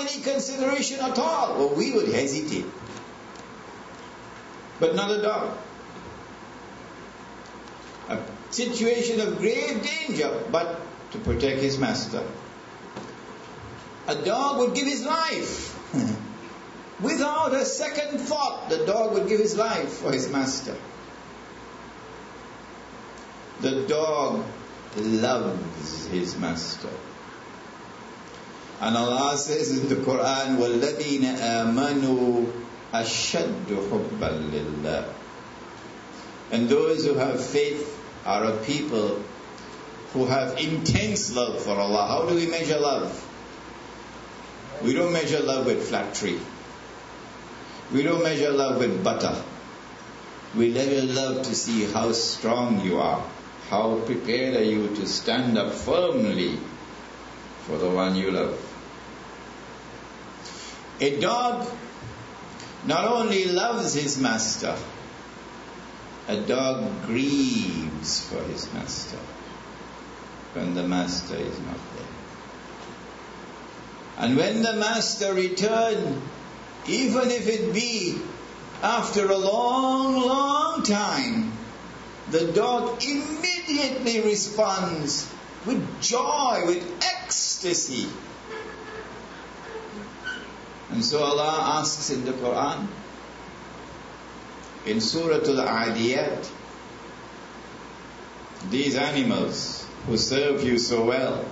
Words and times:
any 0.00 0.22
consideration 0.22 1.00
at 1.00 1.18
all, 1.18 1.62
or 1.62 1.74
we 1.74 1.92
would 1.92 2.08
hesitate. 2.08 2.66
But 4.78 4.94
not 4.94 5.10
a 5.10 5.22
dog. 5.22 5.56
A 8.08 8.18
situation 8.50 9.20
of 9.20 9.38
grave 9.38 9.82
danger, 9.82 10.44
but 10.50 10.80
to 11.12 11.18
protect 11.18 11.60
his 11.60 11.78
master. 11.78 12.22
A 14.08 14.14
dog 14.16 14.58
would 14.58 14.74
give 14.74 14.86
his 14.86 15.04
life. 15.04 15.76
Without 17.00 17.54
a 17.54 17.64
second 17.64 18.18
thought, 18.18 18.68
the 18.68 18.84
dog 18.84 19.14
would 19.14 19.28
give 19.28 19.40
his 19.40 19.56
life 19.56 19.88
for 19.88 20.12
his 20.12 20.28
master. 20.30 20.76
The 23.60 23.86
dog 23.86 24.44
loves 24.96 26.06
his 26.06 26.36
master. 26.36 26.90
And 28.81 28.97
Allah 28.97 29.37
says 29.37 29.77
in 29.77 29.87
the 29.89 29.95
Quran, 29.95 30.57
وَالَّذِينَ 30.57 31.39
آمَنُوا 31.39 32.51
أَشَدُّ 32.93 33.67
حُبًّا 33.67 34.51
لِلَّهِ 34.51 35.13
And 36.51 36.69
those 36.69 37.05
who 37.05 37.15
have 37.15 37.43
faith 37.43 37.97
are 38.25 38.43
a 38.43 38.57
people 38.63 39.21
who 40.13 40.25
have 40.25 40.57
intense 40.57 41.35
love 41.35 41.61
for 41.61 41.71
Allah. 41.71 42.07
How 42.07 42.29
do 42.29 42.35
we 42.35 42.47
measure 42.47 42.79
love? 42.79 43.21
We 44.83 44.93
don't 44.93 45.13
measure 45.13 45.39
love 45.41 45.65
with 45.65 45.87
flattery. 45.87 46.39
We 47.93 48.03
don't 48.03 48.23
measure 48.23 48.51
love 48.51 48.79
with 48.79 49.03
butter. 49.03 49.35
We 50.55 50.69
measure 50.69 51.05
love 51.13 51.43
to 51.43 51.55
see 51.55 51.85
how 51.85 52.11
strong 52.13 52.81
you 52.81 52.99
are. 52.99 53.23
How 53.69 53.99
prepared 54.05 54.55
are 54.55 54.63
you 54.63 54.87
to 54.95 55.05
stand 55.05 55.57
up 55.57 55.73
firmly 55.73 56.57
for 57.65 57.77
the 57.77 57.89
one 57.89 58.15
you 58.15 58.31
love? 58.31 58.68
A 61.00 61.18
dog 61.18 61.66
not 62.84 63.04
only 63.06 63.46
loves 63.46 63.94
his 63.94 64.18
master, 64.18 64.76
a 66.28 66.36
dog 66.42 67.06
grieves 67.06 68.20
for 68.26 68.42
his 68.44 68.72
master 68.74 69.18
when 70.52 70.74
the 70.74 70.82
master 70.82 71.36
is 71.36 71.58
not 71.60 71.78
there. 71.96 72.06
And 74.18 74.36
when 74.36 74.62
the 74.62 74.74
master 74.74 75.32
returns, 75.32 76.20
even 76.86 77.30
if 77.30 77.48
it 77.48 77.72
be 77.72 78.18
after 78.82 79.30
a 79.30 79.38
long, 79.38 80.20
long 80.20 80.82
time, 80.82 81.52
the 82.30 82.52
dog 82.52 83.02
immediately 83.02 84.20
responds 84.20 85.32
with 85.64 86.02
joy, 86.02 86.62
with 86.66 86.84
ecstasy. 87.02 88.08
And 90.92 91.04
so 91.04 91.22
Allah 91.22 91.78
asks 91.78 92.10
in 92.10 92.24
the 92.24 92.32
Quran, 92.32 92.86
in 94.86 95.00
Surah 95.00 95.36
Al-Adiyat, 95.36 96.50
these 98.70 98.96
animals 98.96 99.86
who 100.06 100.16
serve 100.16 100.64
you 100.64 100.78
so 100.78 101.04
well, 101.04 101.44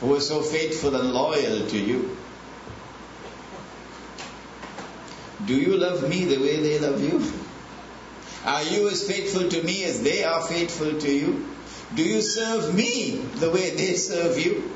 who 0.00 0.14
are 0.14 0.20
so 0.20 0.42
faithful 0.42 0.94
and 0.94 1.12
loyal 1.12 1.66
to 1.66 1.78
you, 1.78 2.16
do 5.46 5.54
you 5.54 5.76
love 5.76 6.08
me 6.08 6.24
the 6.24 6.38
way 6.38 6.60
they 6.60 6.78
love 6.78 7.02
you? 7.02 7.22
Are 8.44 8.62
you 8.62 8.88
as 8.88 9.06
faithful 9.06 9.48
to 9.48 9.62
me 9.62 9.84
as 9.84 10.02
they 10.02 10.24
are 10.24 10.42
faithful 10.42 10.98
to 10.98 11.10
you? 11.10 11.48
Do 11.94 12.02
you 12.02 12.20
serve 12.20 12.74
me 12.74 13.16
the 13.36 13.50
way 13.50 13.70
they 13.70 13.94
serve 13.94 14.38
you? 14.38 14.70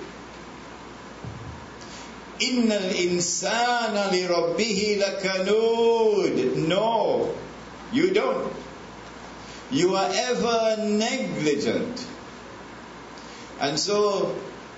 Innal 2.41 2.93
insana 2.93 4.11
li 4.11 4.23
rabbihi 4.23 5.01
lakanud. 5.01 6.57
No, 6.69 7.35
you 7.93 8.13
don't. 8.13 8.53
You 9.71 9.97
are 9.97 10.11
ever 10.13 10.77
negligent. 10.83 12.07
And 13.61 13.79
so 13.79 14.37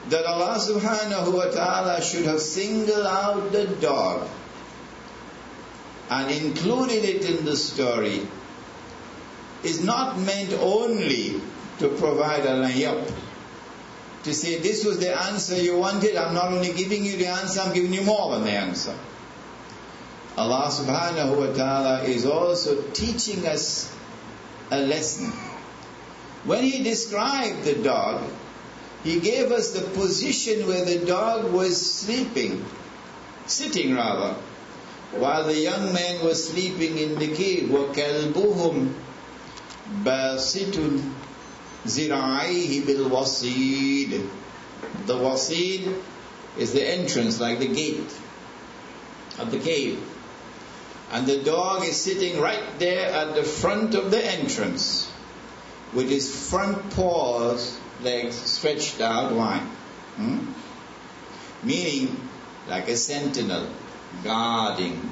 that 0.09 0.25
Allah 0.25 0.57
subhanahu 0.59 1.35
wa 1.35 1.51
ta'ala 1.51 2.01
should 2.03 2.25
have 2.25 2.41
singled 2.41 3.07
out 3.07 3.53
the 3.53 3.67
dog 3.67 4.29
and 6.11 6.31
included 6.31 7.05
it 7.05 7.25
in 7.29 7.45
the 7.45 7.57
story 7.57 8.27
is 9.63 9.83
not 9.85 10.19
meant 10.19 10.53
only 10.55 11.41
to 11.79 11.89
provide 11.89 12.45
a 12.47 12.55
layup 12.65 13.13
To 14.24 14.34
say 14.34 14.60
this 14.60 14.86
was 14.86 15.00
the 15.00 15.14
answer 15.14 15.62
you 15.62 15.78
wanted, 15.78 16.16
I'm 16.16 16.34
not 16.34 16.54
only 16.54 16.72
giving 16.74 17.04
you 17.04 17.18
the 17.18 17.28
answer, 17.28 17.60
I'm 17.60 17.74
giving 17.74 17.94
you 17.94 18.04
more 18.04 18.32
than 18.32 18.46
the 18.46 18.52
answer. 18.52 18.98
Allah 20.38 20.72
subhanahu 20.72 21.38
wa 21.38 21.54
ta'ala 21.54 22.04
is 22.04 22.26
also 22.26 22.82
teaching 22.92 23.46
us 23.46 23.94
a 24.72 24.80
lesson. 24.80 25.32
When 26.46 26.64
He 26.64 26.84
described 26.84 27.66
the 27.66 27.76
dog, 27.76 28.24
He 29.04 29.20
gave 29.20 29.52
us 29.52 29.72
the 29.72 29.82
position 29.82 30.68
where 30.68 30.86
the 30.86 31.06
dog 31.06 31.52
was 31.52 31.76
sleeping, 31.76 32.66
sitting 33.46 33.94
rather, 33.94 34.36
while 35.12 35.44
the 35.44 35.60
young 35.60 35.94
man 35.94 36.24
was 36.24 36.48
sleeping 36.50 36.98
in 36.98 37.20
the 37.20 37.28
cave. 37.36 37.70
وَكَلْبُهُمْ 37.70 38.94
zira'ihi 41.89 42.87
bil 42.87 43.11
wasid. 43.11 44.29
The 45.07 45.15
wasid 45.15 45.95
is 46.57 46.73
the 46.73 46.89
entrance, 46.89 47.41
like 47.41 47.59
the 47.59 47.69
gate 47.69 48.13
of 49.39 49.51
the 49.51 49.59
cave. 49.59 50.03
And 51.11 51.27
the 51.27 51.43
dog 51.43 51.85
is 51.85 51.97
sitting 51.97 52.41
right 52.41 52.79
there 52.79 53.11
at 53.11 53.35
the 53.35 53.43
front 53.43 53.95
of 53.95 54.11
the 54.11 54.25
entrance 54.25 55.11
with 55.95 56.11
his 56.11 56.51
front 56.51 56.91
paws, 56.91 57.79
legs 58.03 58.37
stretched 58.37 59.01
out 59.01 59.33
wide. 59.33 59.63
Hmm? 60.17 60.53
Meaning, 61.63 62.29
like 62.69 62.89
a 62.89 62.97
sentinel 62.97 63.67
guarding 64.23 65.11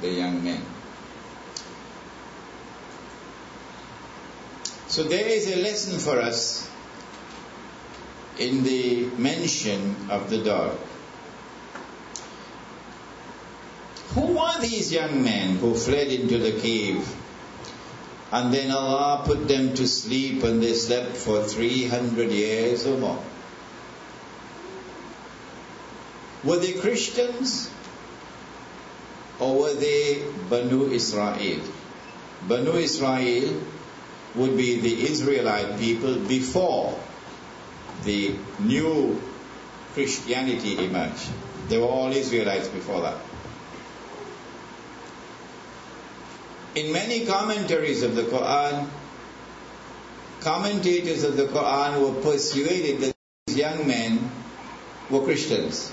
the 0.00 0.10
young 0.10 0.44
men. 0.44 0.62
So 4.98 5.04
there 5.04 5.28
is 5.28 5.46
a 5.46 5.54
lesson 5.54 6.00
for 6.00 6.20
us 6.20 6.68
in 8.36 8.64
the 8.64 9.04
mention 9.16 9.94
of 10.10 10.28
the 10.28 10.38
dog. 10.38 10.76
Who 14.14 14.38
are 14.38 14.60
these 14.60 14.92
young 14.92 15.22
men 15.22 15.58
who 15.58 15.76
fled 15.76 16.08
into 16.08 16.38
the 16.38 16.50
cave 16.60 17.08
and 18.32 18.52
then 18.52 18.72
Allah 18.72 19.22
put 19.24 19.46
them 19.46 19.72
to 19.74 19.86
sleep 19.86 20.42
and 20.42 20.60
they 20.60 20.74
slept 20.74 21.16
for 21.16 21.44
300 21.44 22.32
years 22.32 22.84
or 22.84 22.98
more? 22.98 23.22
Were 26.42 26.58
they 26.58 26.72
Christians 26.72 27.70
or 29.38 29.60
were 29.60 29.74
they 29.74 30.24
Banu 30.50 30.90
Israel? 30.90 31.60
Banu 32.48 32.72
Israel 32.72 33.60
would 34.38 34.56
be 34.56 34.80
the 34.80 35.04
Israelite 35.04 35.78
people 35.78 36.16
before 36.16 36.98
the 38.04 38.34
new 38.60 39.20
Christianity 39.94 40.78
emerged. 40.84 41.28
They 41.68 41.78
were 41.78 41.86
all 41.86 42.12
Israelites 42.12 42.68
before 42.68 43.02
that. 43.02 43.18
In 46.74 46.92
many 46.92 47.26
commentaries 47.26 48.02
of 48.02 48.14
the 48.14 48.22
Quran, 48.22 48.88
commentators 50.40 51.24
of 51.24 51.36
the 51.36 51.46
Quran 51.46 52.00
were 52.00 52.22
persuaded 52.22 53.00
that 53.00 53.14
these 53.46 53.56
young 53.56 53.86
men 53.86 54.30
were 55.10 55.24
Christians. 55.24 55.92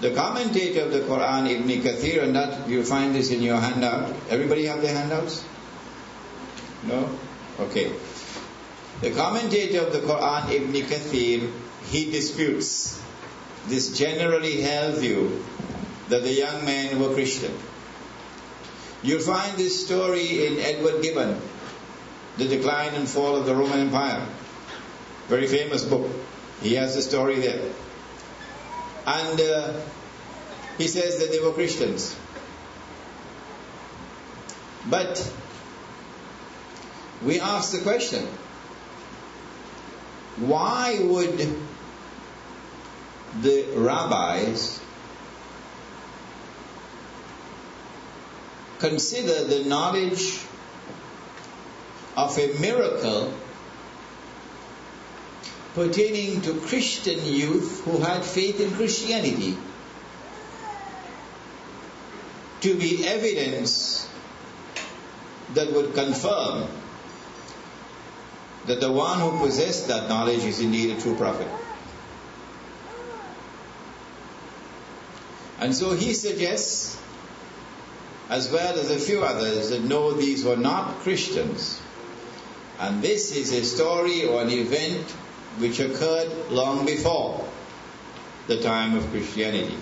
The 0.00 0.14
commentator 0.14 0.82
of 0.82 0.92
the 0.92 1.00
Quran, 1.00 1.50
Ibn 1.50 1.68
Kathir, 1.82 2.22
and 2.22 2.36
that 2.36 2.68
you'll 2.68 2.84
find 2.84 3.14
this 3.14 3.30
in 3.30 3.42
your 3.42 3.58
handout. 3.58 4.14
Everybody 4.30 4.66
have 4.66 4.82
their 4.82 4.94
handouts? 4.94 5.44
No? 6.84 7.18
Okay. 7.60 7.92
The 9.00 9.10
commentator 9.10 9.86
of 9.86 9.92
the 9.92 10.00
Quran, 10.00 10.50
Ibn 10.50 10.72
Kathir, 10.72 11.50
he 11.90 12.10
disputes 12.10 13.00
this 13.66 13.96
generally 13.96 14.60
held 14.60 14.98
view 14.98 15.44
that 16.08 16.22
the 16.22 16.32
young 16.32 16.64
men 16.64 17.00
were 17.00 17.14
Christian. 17.14 17.56
You'll 19.02 19.20
find 19.20 19.56
this 19.56 19.84
story 19.84 20.46
in 20.46 20.58
Edward 20.58 21.02
Gibbon, 21.02 21.40
The 22.38 22.46
Decline 22.46 22.94
and 22.94 23.08
Fall 23.08 23.36
of 23.36 23.46
the 23.46 23.54
Roman 23.54 23.80
Empire. 23.80 24.26
Very 25.28 25.46
famous 25.46 25.84
book. 25.84 26.08
He 26.60 26.74
has 26.74 26.94
the 26.94 27.02
story 27.02 27.40
there. 27.40 27.72
And 29.06 29.40
uh, 29.40 29.80
he 30.78 30.86
says 30.86 31.18
that 31.18 31.30
they 31.30 31.40
were 31.40 31.52
Christians. 31.52 32.16
But 34.88 35.32
we 37.24 37.40
ask 37.40 37.72
the 37.72 37.80
question 37.80 38.26
why 40.36 40.98
would 41.00 41.56
the 43.42 43.66
rabbis 43.76 44.80
consider 48.78 49.44
the 49.44 49.64
knowledge 49.64 50.40
of 52.16 52.36
a 52.38 52.58
miracle 52.58 53.32
pertaining 55.74 56.40
to 56.42 56.60
Christian 56.60 57.24
youth 57.24 57.82
who 57.84 57.98
had 57.98 58.24
faith 58.24 58.60
in 58.60 58.70
Christianity 58.72 59.56
to 62.60 62.74
be 62.74 63.06
evidence 63.06 64.08
that 65.54 65.72
would 65.72 65.94
confirm 65.94 66.68
that 68.66 68.80
the 68.80 68.90
one 68.90 69.18
who 69.18 69.38
possessed 69.38 69.88
that 69.88 70.08
knowledge 70.08 70.44
is 70.44 70.60
indeed 70.60 70.96
a 70.96 71.00
true 71.00 71.16
prophet. 71.16 71.48
And 75.58 75.74
so 75.74 75.94
he 75.94 76.12
suggests, 76.14 77.00
as 78.28 78.50
well 78.50 78.78
as 78.78 78.90
a 78.90 78.98
few 78.98 79.22
others, 79.22 79.70
that 79.70 79.82
no, 79.82 80.12
these 80.12 80.44
were 80.44 80.56
not 80.56 81.00
Christians. 81.00 81.80
And 82.78 83.02
this 83.02 83.36
is 83.36 83.52
a 83.52 83.64
story 83.64 84.24
or 84.24 84.42
an 84.42 84.50
event 84.50 85.08
which 85.58 85.78
occurred 85.78 86.50
long 86.50 86.84
before 86.86 87.48
the 88.48 88.60
time 88.60 88.96
of 88.96 89.08
Christianity. 89.10 89.76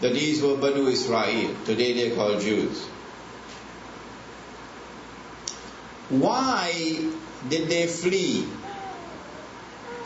That 0.00 0.12
these 0.12 0.42
were 0.42 0.56
Banu 0.56 0.88
Israel, 0.88 1.54
today 1.64 1.92
they're 1.94 2.14
called 2.14 2.42
Jews. 2.42 2.84
Why 6.10 7.10
did 7.48 7.68
they 7.68 7.86
flee 7.86 8.46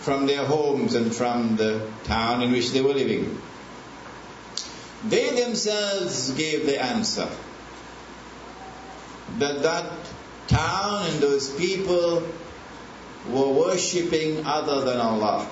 from 0.00 0.26
their 0.26 0.44
homes 0.44 0.94
and 0.94 1.14
from 1.14 1.56
the 1.56 1.86
town 2.04 2.42
in 2.42 2.52
which 2.52 2.70
they 2.72 2.80
were 2.80 2.94
living? 2.94 3.40
They 5.06 5.30
themselves 5.40 6.32
gave 6.32 6.66
the 6.66 6.82
answer 6.82 7.28
that 9.38 9.62
that 9.62 9.92
town 10.48 11.06
and 11.06 11.20
those 11.20 11.54
people 11.54 12.22
were 13.28 13.48
worshipping 13.48 14.46
other 14.46 14.84
than 14.84 14.98
Allah. 14.98 15.48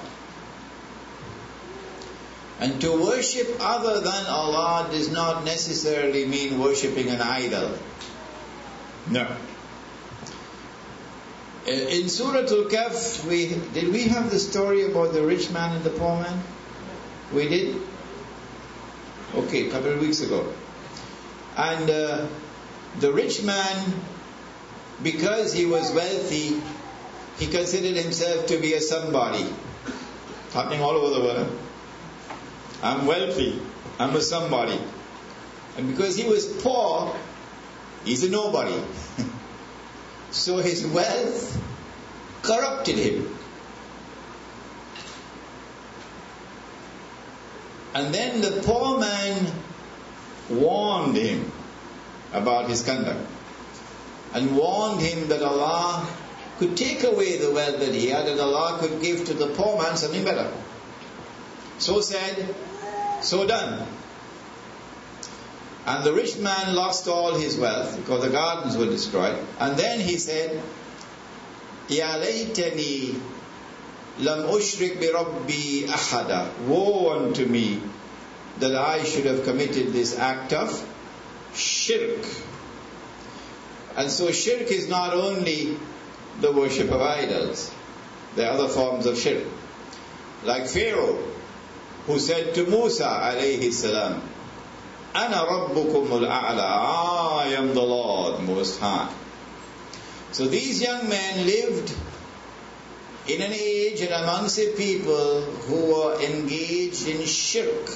And 2.58 2.80
to 2.80 2.90
worship 3.04 3.58
other 3.60 4.00
than 4.00 4.26
Allah 4.26 4.88
does 4.90 5.10
not 5.10 5.44
necessarily 5.44 6.24
mean 6.24 6.58
worshipping 6.58 7.10
an 7.10 7.20
idol. 7.20 7.78
No. 9.10 9.36
In 11.66 12.08
Surah 12.08 12.46
Al-Kahf, 12.46 13.26
we, 13.26 13.48
did 13.74 13.92
we 13.92 14.04
have 14.04 14.30
the 14.30 14.38
story 14.38 14.84
about 14.84 15.12
the 15.12 15.22
rich 15.22 15.50
man 15.50 15.74
and 15.74 15.82
the 15.82 15.90
poor 15.90 16.14
man? 16.20 16.40
We 17.34 17.48
did? 17.48 17.76
Okay, 19.34 19.66
a 19.66 19.70
couple 19.72 19.90
of 19.90 20.00
weeks 20.00 20.20
ago. 20.20 20.52
And 21.56 21.90
uh, 21.90 22.28
the 23.00 23.12
rich 23.12 23.42
man, 23.42 23.94
because 25.02 25.52
he 25.52 25.66
was 25.66 25.90
wealthy, 25.90 26.62
he 27.38 27.50
considered 27.50 27.96
himself 27.96 28.46
to 28.46 28.58
be 28.58 28.74
a 28.74 28.80
somebody. 28.80 29.44
Happening 30.52 30.82
all 30.82 30.92
over 30.92 31.18
the 31.18 31.20
world. 31.20 31.58
I'm 32.80 33.06
wealthy. 33.06 33.60
I'm 33.98 34.14
a 34.14 34.20
somebody. 34.20 34.78
And 35.76 35.88
because 35.88 36.16
he 36.16 36.28
was 36.28 36.46
poor, 36.62 37.12
he's 38.04 38.22
a 38.22 38.30
nobody. 38.30 38.80
So 40.36 40.58
his 40.58 40.86
wealth 40.86 41.60
corrupted 42.42 42.96
him. 42.96 43.36
And 47.94 48.14
then 48.14 48.42
the 48.42 48.62
poor 48.62 48.98
man 49.00 49.50
warned 50.50 51.16
him 51.16 51.50
about 52.34 52.68
his 52.68 52.82
conduct 52.82 53.26
and 54.34 54.54
warned 54.54 55.00
him 55.00 55.28
that 55.28 55.42
Allah 55.42 56.06
could 56.58 56.76
take 56.76 57.02
away 57.02 57.38
the 57.38 57.50
wealth 57.50 57.80
that 57.80 57.94
he 57.94 58.08
had 58.08 58.28
and 58.28 58.38
Allah 58.38 58.76
could 58.78 59.00
give 59.00 59.24
to 59.26 59.34
the 59.34 59.46
poor 59.48 59.82
man 59.82 59.96
something 59.96 60.22
better. 60.22 60.52
So 61.78 62.02
said, 62.02 62.54
so 63.22 63.46
done. 63.46 63.88
And 65.86 66.02
the 66.02 66.12
rich 66.12 66.36
man 66.38 66.74
lost 66.74 67.06
all 67.06 67.34
his 67.36 67.56
wealth 67.56 67.96
because 67.96 68.22
the 68.22 68.30
gardens 68.30 68.76
were 68.76 68.86
destroyed. 68.86 69.38
And 69.60 69.76
then 69.76 70.00
he 70.00 70.18
said, 70.18 70.60
Ya 71.88 72.18
laytani 72.18 73.20
lam 74.18 74.48
ushrik 74.48 75.00
bi 75.00 75.12
rabbi 75.12 75.86
ahada. 75.86 76.50
Woe 76.66 77.16
unto 77.16 77.46
me 77.46 77.80
that 78.58 78.74
I 78.74 79.04
should 79.04 79.26
have 79.26 79.44
committed 79.44 79.92
this 79.92 80.18
act 80.18 80.52
of 80.52 80.84
shirk. 81.54 82.26
And 83.96 84.10
so 84.10 84.32
shirk 84.32 84.72
is 84.72 84.88
not 84.88 85.14
only 85.14 85.76
the 86.40 86.50
worship 86.50 86.90
of 86.90 87.00
idols. 87.00 87.72
There 88.34 88.50
are 88.50 88.54
other 88.54 88.68
forms 88.68 89.06
of 89.06 89.16
shirk. 89.18 89.44
Like 90.42 90.66
Pharaoh, 90.66 91.22
who 92.06 92.18
said 92.18 92.54
to 92.56 92.66
Musa 92.66 93.04
alayhi 93.04 93.72
salam, 93.72 94.22
Ana 95.16 95.46
rabbukumul 95.48 96.28
a'la. 96.28 97.44
I 97.44 97.54
am 97.56 97.72
the 97.72 97.80
Lord 97.80 98.42
Most 98.42 98.78
High. 98.78 99.10
So 100.32 100.46
these 100.46 100.82
young 100.82 101.08
men 101.08 101.46
lived 101.46 101.94
in 103.26 103.40
an 103.40 103.52
age 103.52 104.02
and 104.02 104.12
amongst 104.12 104.58
a 104.58 104.74
people 104.76 105.40
who 105.40 105.94
were 105.94 106.20
engaged 106.20 107.08
in 107.08 107.24
shirk. 107.24 107.90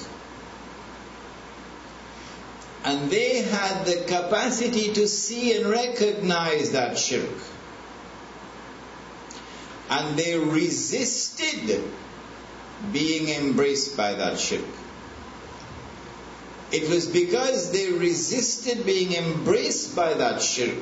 And 2.84 3.11
they 3.11 3.43
had 3.43 3.84
the 3.84 4.05
capacity 4.06 4.94
to 4.94 5.06
see 5.06 5.58
and 5.58 5.66
recognize 5.66 6.73
that 6.73 6.96
shirk. 6.96 7.37
And 9.90 10.19
they 10.19 10.38
resisted 10.38 11.84
being 12.93 13.28
embraced 13.28 13.94
by 13.94 14.14
that 14.14 14.38
shirk. 14.38 14.64
It 16.72 16.88
was 16.88 17.06
because 17.06 17.72
they 17.72 17.90
resisted 17.93 18.87
being 18.87 19.12
embraced 19.12 19.96
by 19.96 20.14
that 20.14 20.40
shirk 20.40 20.78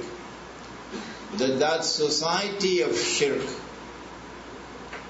that 1.36 1.58
that 1.58 1.84
society 1.84 2.80
of 2.80 2.96
shirk 2.96 3.42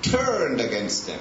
turned 0.02 0.60
against 0.60 1.06
them 1.06 1.20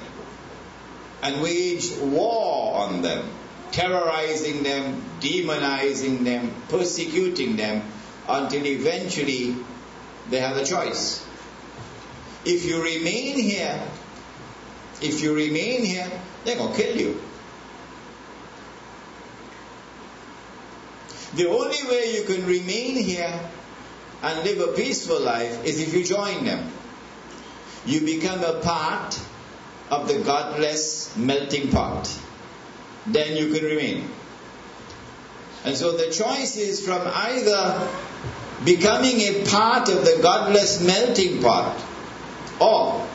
and 1.22 1.42
waged 1.42 2.00
war 2.00 2.76
on 2.76 3.02
them, 3.02 3.28
terrorizing 3.72 4.62
them, 4.62 5.02
demonizing 5.20 6.24
them, 6.24 6.52
persecuting 6.68 7.56
them 7.56 7.82
until 8.28 8.64
eventually 8.66 9.56
they 10.30 10.40
had 10.40 10.56
a 10.56 10.64
choice. 10.64 11.26
If 12.44 12.64
you 12.64 12.82
remain 12.82 13.38
here, 13.38 13.82
if 15.00 15.22
you 15.22 15.34
remain 15.34 15.84
here, 15.84 16.10
they're 16.44 16.56
going 16.56 16.74
to 16.74 16.82
kill 16.82 16.96
you. 16.96 17.20
The 21.38 21.48
only 21.48 21.84
way 21.88 22.16
you 22.16 22.24
can 22.24 22.44
remain 22.46 22.96
here 22.96 23.40
and 24.24 24.44
live 24.44 24.58
a 24.58 24.72
peaceful 24.72 25.20
life 25.20 25.64
is 25.64 25.78
if 25.78 25.94
you 25.94 26.02
join 26.04 26.44
them. 26.44 26.72
You 27.86 28.00
become 28.00 28.42
a 28.42 28.54
part 28.58 29.16
of 29.88 30.08
the 30.08 30.18
godless 30.18 31.16
melting 31.16 31.70
pot. 31.70 32.12
Then 33.06 33.36
you 33.36 33.52
can 33.54 33.64
remain. 33.64 34.10
And 35.64 35.76
so 35.76 35.92
the 35.92 36.10
choice 36.10 36.56
is 36.56 36.84
from 36.84 37.06
either 37.06 37.88
becoming 38.64 39.20
a 39.20 39.44
part 39.44 39.88
of 39.90 40.04
the 40.04 40.18
godless 40.20 40.84
melting 40.84 41.40
pot 41.40 41.80
or 42.60 43.08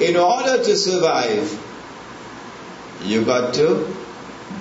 in 0.00 0.16
order 0.16 0.64
to 0.64 0.76
survive, 0.78 1.46
you 3.04 3.22
got 3.26 3.52
to 3.56 3.94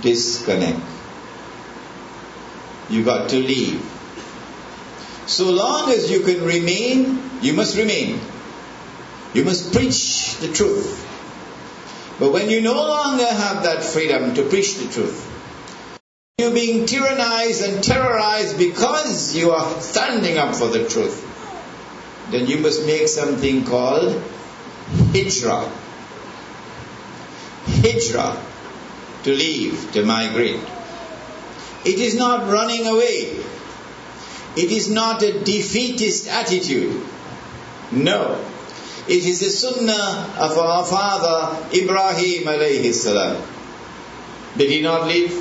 disconnect 0.01 0.96
you 2.89 3.03
got 3.03 3.29
to 3.29 3.37
leave. 3.37 3.81
So 5.25 5.51
long 5.51 5.91
as 5.91 6.09
you 6.09 6.21
can 6.21 6.43
remain, 6.43 7.21
you 7.41 7.53
must 7.53 7.77
remain. 7.77 8.19
You 9.33 9.43
must 9.43 9.73
preach 9.73 10.37
the 10.37 10.51
truth. 10.51 11.03
But 12.19 12.31
when 12.31 12.49
you 12.49 12.61
no 12.61 12.73
longer 12.73 13.25
have 13.25 13.63
that 13.63 13.83
freedom 13.83 14.33
to 14.35 14.43
preach 14.43 14.75
the 14.75 14.91
truth, 14.91 15.33
you're 16.37 16.53
being 16.53 16.85
tyrannized 16.85 17.67
and 17.67 17.83
terrorized 17.83 18.57
because 18.57 19.35
you 19.35 19.51
are 19.51 19.81
standing 19.81 20.37
up 20.37 20.55
for 20.55 20.67
the 20.67 20.87
truth, 20.87 21.23
then 22.31 22.47
you 22.47 22.57
must 22.59 22.85
make 22.85 23.07
something 23.07 23.65
called 23.65 24.13
hijrah. 25.13 25.69
Hijrah, 27.65 28.41
to 29.23 29.33
leave, 29.33 29.91
to 29.93 30.03
migrate. 30.03 30.76
It 31.87 31.99
is 31.99 32.15
not 32.15 32.49
running 32.51 32.85
away. 32.85 33.39
It 34.57 34.71
is 34.71 34.89
not 34.89 35.23
a 35.23 35.39
defeatist 35.39 36.27
attitude. 36.27 37.01
No. 37.91 38.43
It 39.07 39.23
is 39.23 39.39
the 39.39 39.49
sunnah 39.49 40.33
of 40.37 40.57
our 40.57 40.85
father 40.85 41.65
Ibrahim 41.73 42.43
alayhi 42.43 42.93
salam. 42.93 43.41
Did 44.57 44.69
he 44.69 44.81
not 44.81 45.07
leave? 45.07 45.31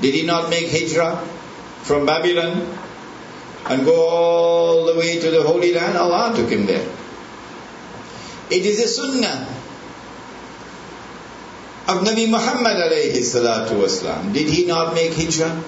Did 0.00 0.14
he 0.14 0.26
not 0.26 0.50
make 0.50 0.70
hijrah 0.70 1.16
from 1.82 2.04
Babylon 2.04 2.76
and 3.66 3.84
go 3.84 4.08
all 4.08 4.86
the 4.86 4.96
way 4.98 5.20
to 5.20 5.30
the 5.30 5.42
Holy 5.44 5.72
Land? 5.72 5.96
Allah 5.96 6.34
took 6.34 6.50
him 6.50 6.66
there. 6.66 6.88
It 8.50 8.66
is 8.66 8.80
a 8.80 8.88
sunnah 8.88 9.57
of 11.88 12.04
Nabi 12.04 12.28
Muhammad 12.28 12.76
alayhi 12.76 13.16
salatu 13.24 13.80
wasalam. 13.80 14.34
Did 14.34 14.48
he 14.48 14.66
not 14.66 14.94
make 14.94 15.14
hijrah? 15.14 15.64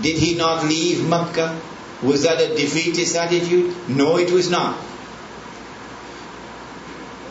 Did 0.00 0.16
he 0.16 0.34
not 0.36 0.64
leave 0.64 1.06
Makkah? 1.06 1.60
Was 2.02 2.22
that 2.22 2.40
a 2.40 2.48
defeatist 2.56 3.14
attitude? 3.14 3.74
No, 3.88 4.16
it 4.16 4.30
was 4.30 4.50
not. 4.50 4.78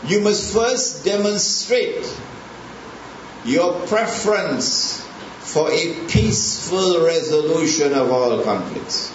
You 0.06 0.20
must 0.20 0.52
first 0.52 1.04
demonstrate 1.04 2.06
your 3.44 3.84
preference 3.86 5.00
for 5.40 5.70
a 5.70 6.06
peaceful 6.06 7.04
resolution 7.04 7.94
of 7.94 8.12
all 8.12 8.42
conflicts. 8.44 9.12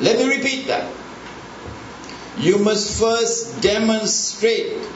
Let 0.00 0.18
me 0.18 0.36
repeat 0.36 0.66
that. 0.66 0.92
You 2.38 2.58
must 2.58 3.00
first 3.00 3.62
demonstrate 3.62 4.86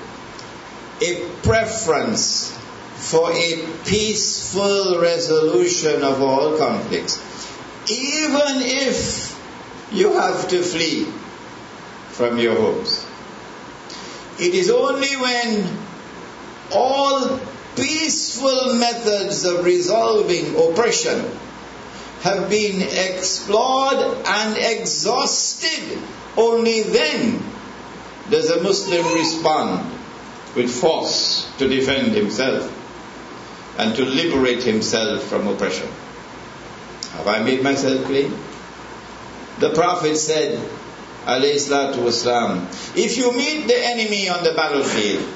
a 1.01 1.29
preference 1.43 2.58
for 2.99 3.31
a 3.33 3.67
peaceful 3.87 5.01
resolution 5.01 6.03
of 6.03 6.21
all 6.21 6.59
conflicts, 6.59 7.19
even 7.89 8.61
if 8.61 9.39
you 9.93 10.13
have 10.15 10.49
to 10.49 10.63
flee 10.63 11.05
from 12.11 12.39
your 12.39 12.57
homes. 12.57 13.07
It 14.41 14.55
is 14.55 14.71
only 14.71 15.17
when 15.17 15.79
all 16.73 17.41
peaceful 17.77 18.75
methods 18.75 19.45
of 19.45 19.65
resolving 19.65 20.57
oppression 20.57 21.25
have 22.23 22.51
been 22.51 22.83
explored 22.83 24.19
and 24.27 24.57
exhausted, 24.59 25.99
only 26.37 26.83
then 26.83 27.43
does 28.29 28.51
a 28.51 28.61
Muslim 28.63 29.15
respond 29.15 29.95
with 30.57 30.71
force 30.71 31.49
to 31.59 31.69
defend 31.69 32.13
himself 32.13 32.75
and 33.79 33.95
to 33.95 34.05
liberate 34.05 34.63
himself 34.65 35.23
from 35.23 35.47
oppression. 35.47 35.89
Have 37.13 37.29
I 37.29 37.43
made 37.43 37.63
myself 37.63 38.05
clear? 38.05 38.31
The 39.61 39.71
Prophet 39.71 40.17
said, 40.17 40.59
wasalam, 41.27 42.67
if 42.97 43.17
you 43.17 43.33
meet 43.33 43.67
the 43.69 43.79
enemy 43.87 44.29
on 44.29 44.43
the 44.43 44.53
battlefield, 44.53 45.27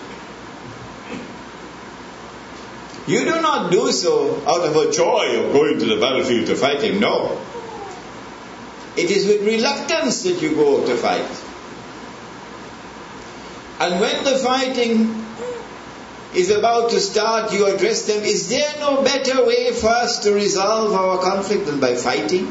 you 3.06 3.24
do 3.24 3.40
not 3.40 3.70
do 3.70 3.90
so 3.90 4.42
out 4.46 4.64
of 4.64 4.76
a 4.76 4.92
joy 4.92 5.40
of 5.40 5.52
going 5.52 5.78
to 5.78 5.86
the 5.86 5.96
battlefield 6.00 6.46
to 6.46 6.56
fight 6.56 6.82
him. 6.82 7.00
No. 7.00 7.40
It 8.96 9.10
is 9.10 9.26
with 9.26 9.44
reluctance 9.44 10.22
that 10.22 10.42
you 10.42 10.54
go 10.54 10.86
to 10.86 10.96
fight. 10.96 11.30
And 13.80 14.00
when 14.00 14.22
the 14.22 14.38
fighting 14.38 15.21
is 16.34 16.50
about 16.50 16.90
to 16.90 17.00
start, 17.00 17.52
you 17.52 17.66
address 17.66 18.06
them, 18.06 18.22
is 18.22 18.48
there 18.48 18.74
no 18.78 19.02
better 19.02 19.44
way 19.44 19.72
for 19.72 19.88
us 19.88 20.20
to 20.20 20.32
resolve 20.32 20.92
our 20.92 21.18
conflict 21.18 21.66
than 21.66 21.78
by 21.80 21.94
fighting? 21.94 22.46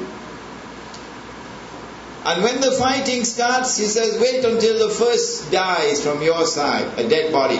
And 2.23 2.43
when 2.43 2.61
the 2.61 2.71
fighting 2.71 3.23
starts, 3.23 3.77
he 3.77 3.85
says, 3.85 4.19
wait 4.19 4.45
until 4.45 4.87
the 4.87 4.93
first 4.93 5.51
dies 5.51 6.03
from 6.03 6.21
your 6.21 6.45
side, 6.45 6.99
a 6.99 7.09
dead 7.09 7.31
body. 7.31 7.59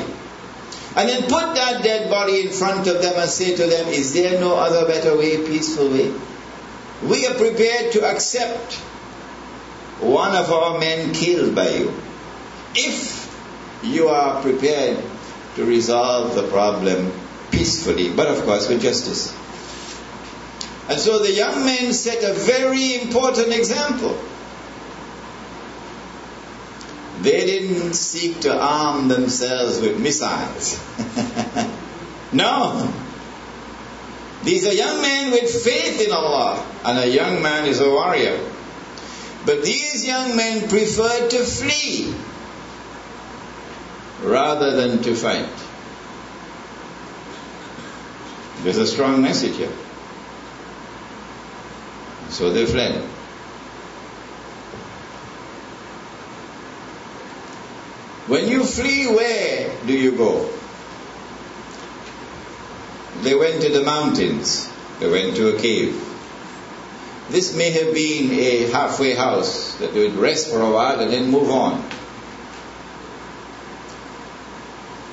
And 0.96 1.08
then 1.10 1.24
put 1.24 1.56
that 1.56 1.84
dead 1.84 2.10
body 2.10 2.42
in 2.42 2.50
front 2.50 2.86
of 2.88 3.02
them 3.02 3.14
and 3.16 3.30
say 3.30 3.56
to 3.56 3.66
them, 3.66 3.88
Is 3.88 4.14
there 4.14 4.40
no 4.42 4.56
other 4.58 4.86
better 4.86 5.18
way, 5.18 5.38
peaceful 5.38 5.90
way? 5.90 6.14
We 7.02 7.26
are 7.28 7.34
prepared 7.34 7.94
to 7.94 8.04
accept 8.06 8.74
one 10.02 10.36
of 10.36 10.52
our 10.52 10.80
men 10.80 11.14
killed 11.14 11.56
by 11.56 11.70
you. 11.70 11.94
If 12.76 13.22
you 13.84 14.10
are 14.10 14.42
prepared 14.42 15.02
to 15.56 15.66
resolve 15.66 16.36
the 16.36 16.48
problem 16.48 17.12
peacefully, 17.52 18.12
but 18.12 18.28
of 18.28 18.44
course 18.44 18.70
with 18.70 18.82
justice. 18.82 19.36
And 20.90 21.00
so 21.00 21.20
the 21.20 21.32
young 21.32 21.66
men 21.66 21.94
set 21.94 22.24
a 22.24 22.34
very 22.34 23.02
important 23.02 23.54
example. 23.54 24.18
They 27.22 27.46
didn't 27.46 27.94
seek 27.94 28.42
to 28.42 28.60
arm 28.60 29.08
themselves 29.08 29.80
with 29.80 30.00
missiles. 30.00 30.82
no. 32.34 32.92
These 34.44 34.66
are 34.66 34.74
young 34.74 35.02
men 35.02 35.32
with 35.32 35.64
faith 35.64 36.02
in 36.02 36.12
Allah, 36.12 36.66
and 36.84 36.98
a 36.98 37.08
young 37.08 37.44
man 37.44 37.68
is 37.68 37.80
a 37.80 37.90
warrior. 37.90 38.40
But 39.46 39.64
these 39.64 40.06
young 40.06 40.36
men 40.36 40.68
preferred 40.68 41.30
to 41.30 41.44
flee 41.44 42.14
rather 44.24 44.76
than 44.76 45.02
to 45.04 45.16
fight. 45.16 45.50
There's 48.64 48.78
a 48.78 48.88
strong 48.88 49.22
message 49.22 49.58
here. 49.58 49.74
So 52.30 52.54
they 52.54 52.66
fled. 52.66 53.04
When 58.28 58.48
you 58.48 58.64
flee, 58.64 59.08
where 59.08 59.76
do 59.86 59.94
you 59.94 60.14
go? 60.14 60.50
They 63.24 63.36
went 63.36 63.62
to 63.64 63.70
the 63.70 63.84
mountains. 63.84 64.72
They 65.00 65.10
went 65.10 65.36
to 65.36 65.56
a 65.56 65.60
cave. 65.60 66.00
This 67.30 67.56
may 67.56 67.72
have 67.72 67.94
been 67.94 68.32
a 68.32 68.72
halfway 68.72 69.16
house 69.16 69.76
that 69.76 69.94
they 69.94 70.08
would 70.08 70.16
rest 70.16 70.50
for 70.50 70.62
a 70.62 70.70
while 70.72 71.00
and 71.00 71.12
then 71.12 71.30
move 71.30 71.50
on. 71.50 71.84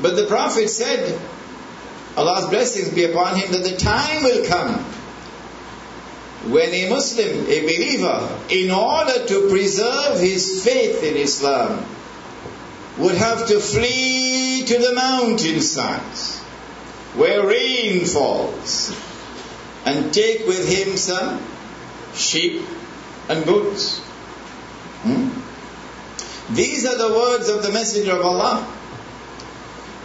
But 0.01 0.17
the 0.17 0.27
Prophet 0.27 0.71
said, 0.71 1.19
Allah's 2.17 2.49
blessings 2.51 2.91
be 2.91 3.05
upon 3.05 3.37
him, 3.37 3.53
that 3.53 3.65
the 3.65 3.77
time 3.77 4.23
will 4.23 4.47
come 4.47 4.85
when 6.51 6.73
a 6.73 6.89
Muslim, 6.89 7.47
a 7.47 7.61
believer, 7.61 8.41
in 8.49 8.71
order 8.71 9.27
to 9.27 9.49
preserve 9.51 10.21
his 10.21 10.65
faith 10.65 11.03
in 11.03 11.17
Islam, 11.17 11.85
would 12.99 13.17
have 13.17 13.47
to 13.49 13.61
flee 13.61 14.65
to 14.67 14.79
the 14.79 14.93
mountainsides 14.95 16.39
where 17.15 17.47
rain 17.47 18.05
falls 18.05 18.97
and 19.85 20.13
take 20.13 20.47
with 20.47 20.69
him 20.69 20.97
some 20.97 21.41
sheep 22.15 22.63
and 23.29 23.45
goats. 23.45 23.99
Hmm? 25.03 26.55
These 26.55 26.87
are 26.87 26.97
the 26.97 27.15
words 27.15 27.49
of 27.49 27.63
the 27.63 27.71
Messenger 27.71 28.13
of 28.13 28.23
Allah. 28.23 28.78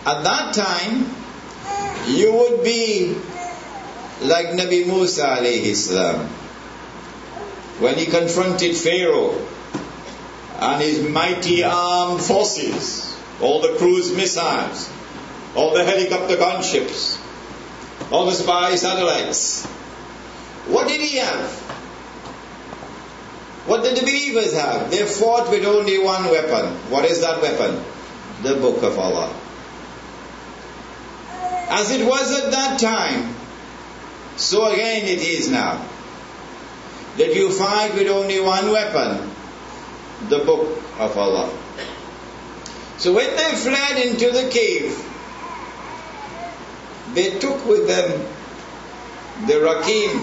At 0.05 0.23
that 0.23 0.53
time, 0.53 1.05
you 2.07 2.33
would 2.33 2.63
be 2.63 3.15
like 4.21 4.47
Nabi 4.47 4.85
Musa 4.85 5.25
alayhi 5.25 5.75
salam. 5.75 6.27
When 7.79 7.95
he 7.97 8.05
confronted 8.05 8.75
Pharaoh 8.75 9.33
and 10.59 10.81
his 10.81 11.07
mighty 11.07 11.63
armed 11.63 12.21
forces, 12.21 13.17
all 13.41 13.61
the 13.61 13.75
cruise 13.77 14.13
missiles, 14.15 14.91
all 15.55 15.73
the 15.73 15.85
helicopter 15.85 16.35
gunships, 16.35 17.17
all 18.11 18.25
the 18.25 18.33
spy 18.33 18.75
satellites. 18.75 19.65
What 20.67 20.87
did 20.87 20.99
he 21.01 21.17
have? 21.17 21.49
What 23.67 23.83
did 23.83 23.95
the 23.95 24.01
believers 24.01 24.53
have? 24.53 24.91
They 24.91 25.05
fought 25.05 25.49
with 25.49 25.63
only 25.65 25.97
one 25.97 26.25
weapon. 26.25 26.75
What 26.91 27.05
is 27.05 27.21
that 27.21 27.41
weapon? 27.41 27.83
The 28.43 28.55
Book 28.55 28.83
of 28.83 28.99
Allah. 28.99 29.33
As 31.75 31.89
it 31.89 32.05
was 32.05 32.31
at 32.39 32.51
that 32.51 32.79
time, 32.79 33.33
so 34.37 34.71
again 34.71 35.07
it 35.07 35.21
is 35.21 35.49
now. 35.49 35.83
That 37.17 37.33
you 37.33 37.49
fight 37.51 37.95
with 37.95 38.07
only 38.07 38.39
one 38.39 38.69
weapon, 38.71 39.31
the 40.29 40.37
book 40.45 40.77
of 40.99 41.17
Allah. 41.17 41.49
So 42.99 43.13
when 43.13 43.35
they 43.35 43.55
fled 43.55 44.05
into 44.05 44.29
the 44.31 44.49
cave, 44.51 44.93
they 47.15 47.39
took 47.39 47.65
with 47.65 47.87
them 47.87 48.21
the 49.47 49.53
Rakim. 49.53 50.13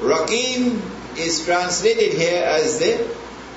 Rakim 0.00 0.82
is 1.16 1.46
translated 1.46 2.12
here 2.12 2.44
as 2.44 2.78
the 2.78 3.08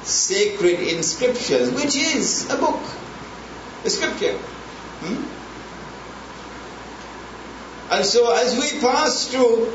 sacred 0.03 0.79
inscriptions, 0.79 1.71
which 1.71 1.97
is 1.97 2.49
a 2.49 2.55
book, 2.55 2.79
a 3.83 3.89
scripture. 3.89 4.37
Hmm? 4.37 5.38
And 7.91 8.05
so 8.05 8.31
as 8.31 8.55
we 8.55 8.79
pass 8.79 9.27
through 9.27 9.73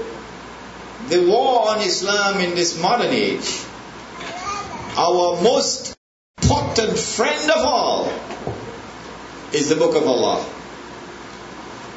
the 1.09 1.27
war 1.29 1.69
on 1.69 1.81
Islam 1.81 2.41
in 2.41 2.55
this 2.55 2.81
modern 2.81 3.13
age, 3.13 3.61
our 4.97 5.43
most 5.43 5.97
trusted 6.41 6.97
friend 6.97 7.51
of 7.51 7.65
all 7.65 8.13
is 9.53 9.69
the 9.69 9.77
Book 9.77 9.97
of 9.97 10.07
Allah. 10.07 10.47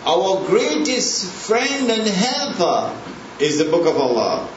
Our 0.05 0.45
greatest 0.47 1.25
friend 1.25 1.91
and 1.91 2.07
helper 2.07 2.97
is 3.39 3.59
the 3.59 3.65
Book 3.65 3.85
of 3.85 3.97
Allah. 3.97 4.49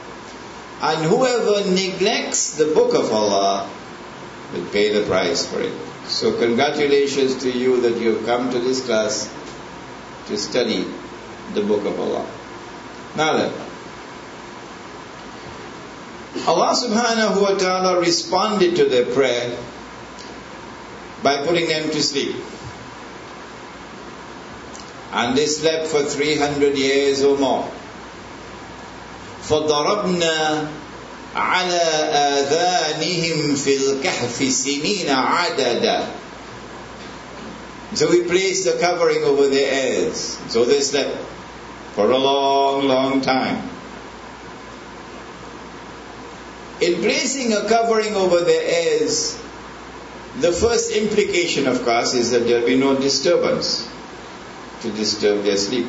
And 0.81 1.05
whoever 1.05 1.69
neglects 1.69 2.57
the 2.57 2.73
Book 2.73 2.95
of 2.95 3.11
Allah 3.11 3.69
will 4.53 4.65
pay 4.65 4.93
the 4.93 5.05
price 5.07 5.45
for 5.45 5.61
it. 5.61 5.73
So, 6.07 6.35
congratulations 6.37 7.43
to 7.43 7.51
you 7.51 7.81
that 7.81 7.97
you 7.97 8.15
have 8.15 8.25
come 8.25 8.51
to 8.51 8.59
this 8.59 8.83
class 8.83 9.31
to 10.27 10.37
study 10.37 10.87
the 11.54 11.62
Book 11.62 11.84
of 11.84 11.98
Allah. 11.98 12.26
Now 13.16 13.36
then, 13.36 13.52
Allah 16.46 16.76
subhanahu 16.76 17.40
wa 17.40 17.56
ta'ala 17.56 18.00
responded 18.00 18.76
to 18.76 18.84
their 18.84 19.06
prayer 19.06 19.56
by 21.22 21.44
putting 21.46 21.68
them 21.68 21.90
to 21.90 22.02
sleep. 22.02 22.36
And 25.12 25.36
they 25.36 25.46
slept 25.46 25.86
for 25.88 26.02
300 26.02 26.76
years 26.76 27.24
or 27.24 27.38
more. 27.38 27.70
فضربنا 29.46 30.68
على 31.36 31.82
آذانهم 32.12 33.54
في 33.54 33.76
الكهف 33.76 34.52
سنين 34.52 35.10
عددا 35.10 36.06
So 37.94 38.10
we 38.10 38.22
placed 38.24 38.66
a 38.66 38.78
covering 38.78 39.22
over 39.22 39.48
their 39.48 39.72
ears. 39.72 40.36
So 40.48 40.64
they 40.64 40.80
slept 40.80 41.16
for 41.93 42.09
a 42.09 42.17
long, 42.17 42.87
long 42.87 43.21
time. 43.21 43.69
In 46.81 46.95
placing 47.01 47.53
a 47.53 47.67
covering 47.67 48.15
over 48.15 48.41
their 48.41 49.01
ears, 49.01 49.37
the 50.39 50.51
first 50.51 50.91
implication, 50.95 51.67
of 51.67 51.83
course, 51.83 52.13
is 52.13 52.31
that 52.31 52.39
there 52.39 52.59
will 52.59 52.67
be 52.67 52.77
no 52.77 52.97
disturbance 52.97 53.89
to 54.81 54.91
disturb 54.91 55.43
their 55.43 55.57
sleep. 55.57 55.87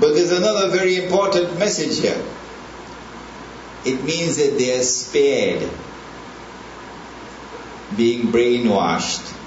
But 0.00 0.14
there's 0.14 0.32
another 0.32 0.68
very 0.70 0.96
important 1.04 1.58
message 1.58 2.00
here. 2.00 2.20
It 3.84 4.02
means 4.02 4.36
that 4.38 4.58
they 4.58 4.76
are 4.76 4.82
spared 4.82 5.70
being 7.96 8.28
brainwashed 8.28 9.38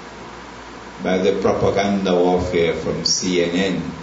by 1.02 1.18
the 1.18 1.40
propaganda 1.42 2.14
warfare 2.14 2.74
from 2.74 3.02
CNN 3.02 3.95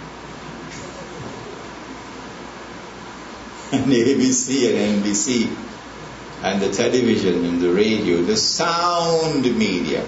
and 3.82 3.92
ABC 3.92 4.70
and 4.70 5.02
NBC 5.02 5.54
and 6.42 6.60
the 6.60 6.70
television 6.70 7.44
and 7.44 7.60
the 7.60 7.72
radio, 7.72 8.22
the 8.22 8.36
sound 8.36 9.42
media. 9.56 10.04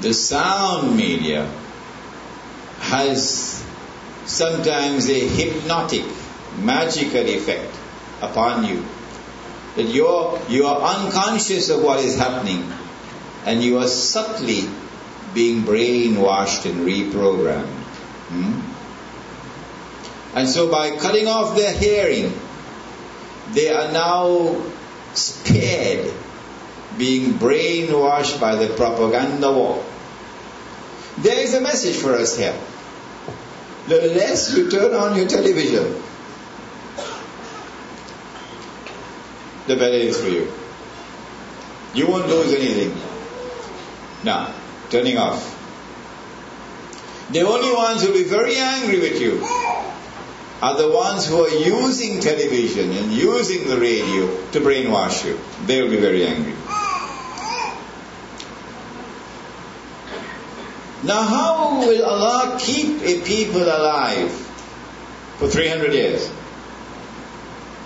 The 0.00 0.12
sound 0.12 0.96
media 0.96 1.48
has 2.80 3.64
sometimes 4.24 5.08
a 5.08 5.20
hypnotic, 5.28 6.04
magical 6.58 7.26
effect 7.26 7.74
upon 8.20 8.64
you. 8.64 8.84
That 9.76 9.84
you're, 9.84 10.40
you 10.48 10.66
are 10.66 10.96
unconscious 10.96 11.70
of 11.70 11.82
what 11.82 12.00
is 12.00 12.18
happening 12.18 12.70
and 13.44 13.62
you 13.62 13.78
are 13.78 13.88
subtly 13.88 14.68
being 15.32 15.62
brainwashed 15.62 16.66
and 16.66 16.80
reprogrammed. 16.86 17.68
Hmm? 18.28 18.71
And 20.34 20.48
so 20.48 20.70
by 20.70 20.96
cutting 20.96 21.26
off 21.28 21.56
their 21.56 21.72
hearing, 21.72 22.32
they 23.52 23.70
are 23.70 23.92
now 23.92 24.56
spared 25.14 26.12
being 26.96 27.34
brainwashed 27.34 28.40
by 28.40 28.56
the 28.56 28.74
propaganda 28.74 29.52
war. 29.52 29.84
There 31.18 31.38
is 31.38 31.54
a 31.54 31.60
message 31.60 31.96
for 31.96 32.14
us 32.14 32.36
here. 32.36 32.58
The 33.88 34.00
less 34.14 34.56
you 34.56 34.70
turn 34.70 34.94
on 34.94 35.16
your 35.16 35.26
television, 35.28 36.00
the 39.66 39.76
better 39.76 39.94
it 39.94 40.02
is 40.02 40.20
for 40.20 40.28
you. 40.28 40.50
You 41.94 42.08
won't 42.08 42.28
lose 42.28 42.54
anything. 42.54 42.96
Now, 44.24 44.54
turning 44.88 45.18
off. 45.18 45.58
The 47.32 47.42
only 47.42 47.74
ones 47.74 48.02
who 48.02 48.08
will 48.12 48.18
be 48.18 48.24
very 48.24 48.56
angry 48.56 48.98
with 49.00 49.20
you 49.20 49.42
are 50.62 50.76
the 50.76 50.88
ones 50.88 51.26
who 51.26 51.44
are 51.44 51.50
using 51.50 52.20
television 52.20 52.92
and 52.92 53.10
using 53.10 53.66
the 53.66 53.76
radio 53.76 54.28
to 54.52 54.60
brainwash 54.60 55.24
you. 55.24 55.36
They 55.66 55.82
will 55.82 55.90
be 55.90 55.96
very 55.96 56.24
angry. 56.24 56.52
Now, 61.02 61.22
how 61.24 61.80
will 61.80 62.04
Allah 62.04 62.58
keep 62.60 63.02
a 63.02 63.22
people 63.22 63.62
alive 63.62 64.30
for 65.38 65.48
300 65.48 65.92
years 65.92 66.30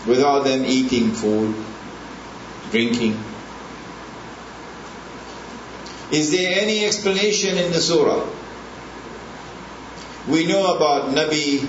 without 0.07 0.45
them 0.45 0.67
eating 0.67 1.13
food, 1.13 1.55
drinking? 2.71 3.19
Is 6.13 6.31
there 6.31 6.61
any 6.61 6.85
explanation 6.85 7.57
in 7.57 7.73
the 7.73 7.81
surah? 7.81 8.29
We 10.29 10.47
know 10.47 10.77
about 10.77 11.15
Nabi 11.15 11.67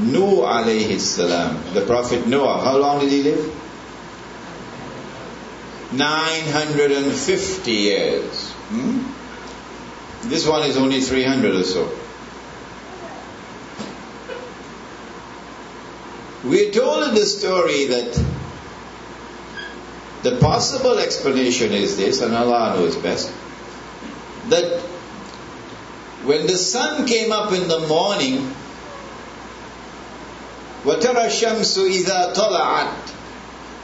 Nuh 0.00 0.42
alayhi 0.42 0.98
salam, 0.98 1.62
the 1.74 1.82
Prophet 1.82 2.26
Noah. 2.26 2.62
How 2.64 2.78
long 2.78 3.00
did 3.00 3.10
he 3.10 3.22
live? 3.22 3.56
950 5.92 7.70
years. 7.70 8.50
Hmm? 8.50 10.28
This 10.28 10.46
one 10.46 10.62
is 10.62 10.76
only 10.76 11.00
300 11.00 11.54
or 11.54 11.64
so. 11.64 11.90
We 16.44 16.68
are 16.68 16.72
told 16.72 17.08
in 17.08 17.14
the 17.14 17.26
story 17.26 17.86
that 17.86 18.24
the 20.22 20.36
possible 20.38 20.98
explanation 20.98 21.72
is 21.72 21.96
this, 21.96 22.22
and 22.22 22.34
Allah 22.34 22.76
knows 22.76 22.96
best, 22.96 23.30
that 24.48 24.80
when 26.24 26.46
the 26.46 26.56
sun 26.56 27.06
came 27.06 27.32
up 27.32 27.52
in 27.52 27.68
the 27.68 27.80
morning, 27.80 28.54
وترى 30.85 31.25
الشمس 31.25 31.77
إذا 31.77 32.33
طلعت 32.35 32.93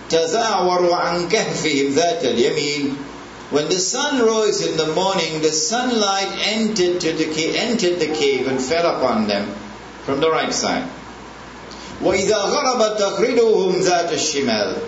تزاور 0.10 0.94
عن 0.94 1.30
كهفهم 1.30 1.94
ذات 1.96 2.26
اليمين 2.26 2.96
when 3.52 3.68
the 3.68 3.80
sun 3.80 4.22
rose 4.22 4.66
in 4.66 4.78
the 4.78 4.94
morning, 4.94 5.42
the 5.42 5.52
sunlight 5.52 6.32
entered, 6.48 7.02
to 7.02 7.12
the 7.12 7.26
cave, 7.34 7.54
entered 7.56 8.00
the 8.00 8.08
cave 8.08 8.48
and 8.48 8.62
fell 8.62 8.96
upon 8.96 9.28
them 9.28 9.54
from 10.06 10.22
the 10.22 10.32
right 10.32 10.54
side. 10.54 10.90
وَإِذَا 12.00 12.32
غَرَبَتْ 12.32 12.98
تَغْرِدُهُمْ 12.98 13.84
ذَاتَ 13.84 14.10
الشِّمَالِ 14.10 14.82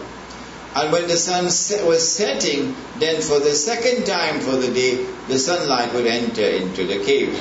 And 0.76 0.92
when 0.94 1.08
the 1.10 1.18
sun 1.18 1.44
was 1.86 2.10
setting, 2.10 2.74
then 3.00 3.22
for 3.22 3.42
the 3.42 3.52
second 3.52 4.06
time 4.06 4.39
for 4.39 4.56
the 4.56 4.74
day, 4.74 5.06
the 5.28 5.38
sunlight 5.38 5.94
would 5.94 6.08
enter 6.08 6.48
into 6.48 6.86
the 6.88 7.04
cave. 7.04 7.38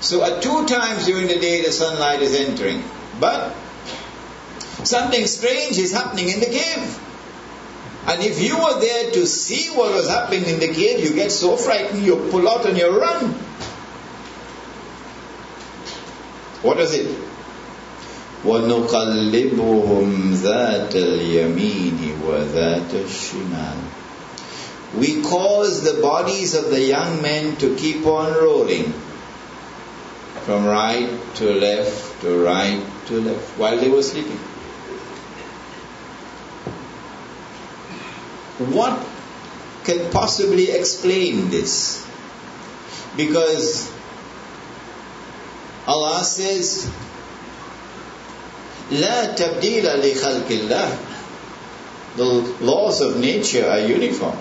So 0.00 0.24
at 0.24 0.42
two 0.42 0.66
times 0.66 1.06
during 1.06 1.28
the 1.28 1.38
day, 1.38 1.62
the 1.62 1.70
sunlight 1.70 2.22
is 2.22 2.34
entering. 2.34 2.82
But 3.18 3.54
something 4.84 5.26
strange 5.26 5.78
is 5.78 5.92
happening 5.92 6.28
in 6.28 6.40
the 6.40 6.46
cave. 6.46 6.98
And 8.06 8.22
if 8.22 8.40
you 8.40 8.58
were 8.58 8.80
there 8.80 9.10
to 9.12 9.26
see 9.26 9.68
what 9.76 9.92
was 9.92 10.08
happening 10.08 10.44
in 10.46 10.58
the 10.58 10.68
cave, 10.68 11.04
you 11.04 11.14
get 11.14 11.30
so 11.30 11.56
frightened 11.56 12.02
you 12.02 12.16
pull 12.30 12.48
out 12.48 12.66
and 12.66 12.76
you 12.76 12.88
run. 12.98 13.32
What 16.62 16.78
is 16.80 16.94
it? 16.94 17.06
وَنُقَلِّبُهُمْ 18.44 20.34
ذَاتَ 20.34 20.94
الْيَمِينِ 20.94 22.20
وَذَاتَ 22.24 22.90
الشِّمَالِ 22.90 23.76
We 24.98 25.22
cause 25.22 25.82
the 25.84 26.00
bodies 26.00 26.54
of 26.54 26.70
the 26.70 26.80
young 26.82 27.20
men 27.20 27.56
to 27.56 27.76
keep 27.76 28.06
on 28.06 28.32
rolling 28.32 28.94
from 30.46 30.64
right 30.64 31.10
to 31.36 31.52
left 31.52 32.22
to 32.22 32.42
right 32.42 32.82
to 33.06 33.20
left 33.20 33.58
while 33.58 33.76
they 33.78 33.88
were 33.88 34.02
sleeping. 34.02 34.38
What 38.74 39.00
can 39.84 40.10
possibly 40.10 40.70
explain 40.70 41.48
this? 41.50 42.06
Because 43.16 43.90
Allah 45.86 46.22
says, 46.24 46.88
لا 48.90 49.34
تبديل 49.36 49.84
لخلق 49.84 50.48
الله. 50.48 50.98
The 52.16 52.24
laws 52.60 53.00
of 53.00 53.16
nature 53.18 53.66
are 53.68 53.80
uniform. 53.80 54.36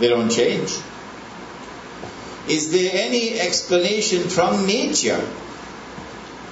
They 0.00 0.08
don't 0.08 0.30
change. 0.30 0.76
Is 2.48 2.72
there 2.72 2.90
any 2.94 3.38
explanation 3.38 4.28
from 4.28 4.66
nature 4.66 5.22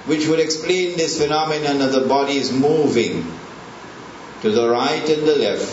which 0.08 0.26
would 0.26 0.40
explain 0.40 0.96
this 0.96 1.20
phenomenon 1.20 1.82
of 1.82 1.92
the 1.92 2.00
bodies 2.00 2.50
moving 2.50 3.30
to 4.40 4.50
the 4.50 4.66
right 4.66 5.06
and 5.06 5.28
the 5.28 5.36
left 5.36 5.68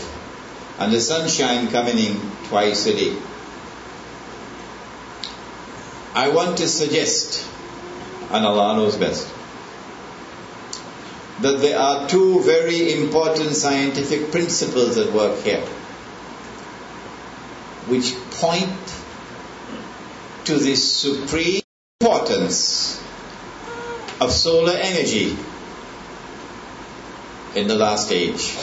and 0.78 0.92
the 0.92 1.00
sunshine 1.00 1.70
coming 1.70 1.98
in 1.98 2.20
twice 2.50 2.86
a 2.86 2.94
day. 2.94 3.16
I 6.14 6.28
want 6.30 6.58
to 6.58 6.68
suggest, 6.68 7.48
and 8.30 8.46
Allah 8.46 8.76
knows 8.76 8.98
best, 8.98 9.26
that 11.40 11.62
there 11.62 11.80
are 11.80 12.10
two 12.10 12.42
very 12.44 12.94
important 12.94 13.56
scientific 13.56 14.32
principles 14.32 14.98
at 14.98 15.14
work 15.14 15.40
here, 15.44 15.66
which 17.88 18.14
point 18.32 18.96
to 20.44 20.58
the 20.58 20.76
supreme 20.76 21.62
importance 22.02 23.02
of 24.26 24.32
solar 24.32 24.74
energy 24.74 25.38
in 27.56 27.68
the 27.68 27.76
last 27.76 28.12
age. 28.12 28.58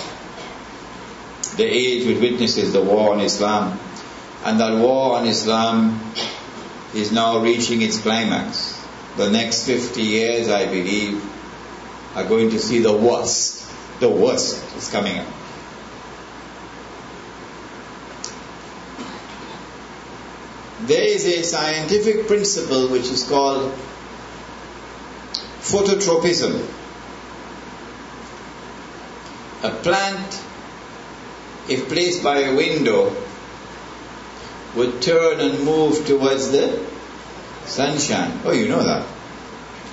The 1.57 1.64
age 1.64 2.07
which 2.07 2.18
witnesses 2.18 2.72
the 2.72 2.83
war 2.83 3.12
on 3.12 3.20
Islam. 3.20 3.79
And 4.44 4.59
that 4.61 4.79
war 4.79 5.16
on 5.18 5.27
Islam 5.27 6.01
is 6.94 7.12
now 7.12 7.38
reaching 7.38 7.81
its 7.81 8.01
climax. 8.01 8.79
The 9.16 9.31
next 9.31 9.66
50 9.66 10.03
years, 10.03 10.48
I 10.48 10.66
believe, 10.66 11.22
are 12.14 12.25
going 12.25 12.51
to 12.51 12.59
see 12.59 12.81
the 12.81 12.92
worst. 12.92 13.70
The 14.01 14.09
worst 14.09 14.77
is 14.77 14.90
coming 14.90 15.18
up. 15.18 15.27
There 20.81 21.03
is 21.03 21.25
a 21.27 21.42
scientific 21.44 22.27
principle 22.27 22.88
which 22.88 23.09
is 23.09 23.22
called 23.29 23.72
phototropism. 25.62 26.68
A 29.62 29.70
plant, 29.70 30.44
if 31.68 31.88
placed 31.88 32.22
by 32.22 32.38
a 32.40 32.57
window, 32.57 33.14
would 34.75 35.01
turn 35.03 35.40
and 35.40 35.64
move 35.64 36.05
towards 36.07 36.51
the 36.51 36.85
sunshine. 37.66 38.40
Oh, 38.44 38.53
you 38.53 38.68
know 38.68 38.83
that. 38.83 39.07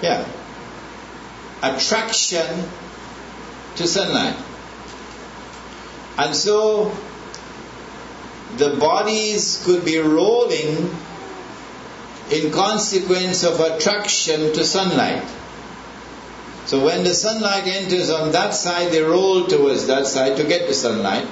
Yeah. 0.02 0.28
Attraction 1.62 2.68
to 3.76 3.88
sunlight. 3.88 4.38
And 6.18 6.36
so 6.36 6.92
the 8.58 8.76
bodies 8.78 9.62
could 9.66 9.86
be 9.86 10.00
rolling 10.00 10.90
in 12.32 12.52
consequence 12.52 13.44
of 13.44 13.60
attraction 13.60 14.54
to 14.54 14.64
sunlight. 14.64 15.24
So 16.70 16.86
when 16.86 17.04
the 17.04 17.16
sunlight 17.16 17.66
enters 17.66 18.12
on 18.12 18.34
that 18.34 18.54
side, 18.54 18.92
they 18.92 19.02
roll 19.02 19.48
towards 19.48 19.88
that 19.88 20.06
side 20.06 20.38
to 20.38 20.44
get 20.44 20.68
the 20.68 20.76
sunlight. 20.76 21.28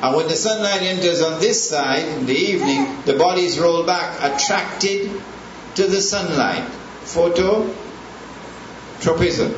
And 0.00 0.14
when 0.14 0.28
the 0.28 0.36
sunlight 0.36 0.82
enters 0.82 1.20
on 1.20 1.40
this 1.40 1.68
side 1.68 2.06
in 2.06 2.26
the 2.26 2.36
evening, 2.36 3.02
the 3.06 3.14
bodies 3.14 3.58
roll 3.58 3.82
back, 3.82 4.22
attracted 4.22 5.10
to 5.74 5.88
the 5.88 6.00
sunlight. 6.00 6.62
Phototropism. 7.06 9.52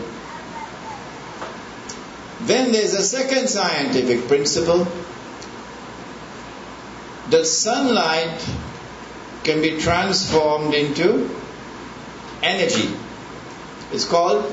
Then 2.40 2.72
there's 2.72 2.94
a 2.94 3.02
second 3.02 3.50
scientific 3.50 4.26
principle 4.26 4.88
that 7.28 7.44
sunlight 7.44 8.42
can 9.44 9.60
be 9.60 9.78
transformed 9.78 10.72
into 10.72 11.28
energy. 12.42 12.88
It's 13.92 14.06
called 14.06 14.50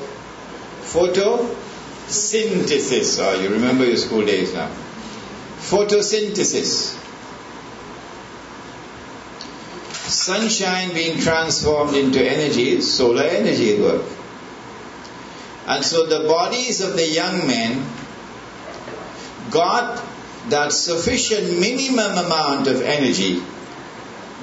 photosynthesis. 0.94 3.20
Oh, 3.22 3.40
you 3.40 3.50
remember 3.50 3.86
your 3.86 3.98
school 3.98 4.26
days 4.26 4.54
now. 4.54 4.72
Photosynthesis. 5.58 6.96
Sunshine 10.10 10.94
being 10.94 11.20
transformed 11.20 11.96
into 11.96 12.28
energy 12.28 12.82
solar 12.82 13.24
energy 13.24 13.76
at 13.76 13.82
work. 13.82 14.04
And 15.68 15.86
so 15.86 16.08
the 16.08 16.28
bodies 16.28 16.82
of 16.82 16.96
the 16.96 17.08
young 17.08 17.46
men 17.46 17.86
got 19.52 20.04
that 20.50 20.72
sufficient 20.72 21.60
minimum 21.60 22.18
amount 22.18 22.68
of 22.68 22.82
energy 22.82 23.44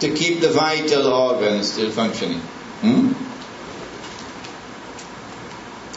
to 0.00 0.14
keep 0.14 0.40
the 0.40 0.50
vital 0.50 1.08
organs 1.08 1.72
still 1.72 1.90
functioning. 1.90 2.38
Hmm? 2.38 3.12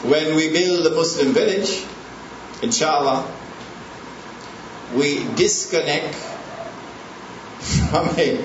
When 0.03 0.35
we 0.35 0.51
build 0.51 0.85
the 0.85 0.91
Muslim 0.91 1.33
village, 1.33 1.83
inshallah, 2.62 3.29
we 4.95 5.23
disconnect 5.35 6.15
from 7.89 8.07
a 8.17 8.43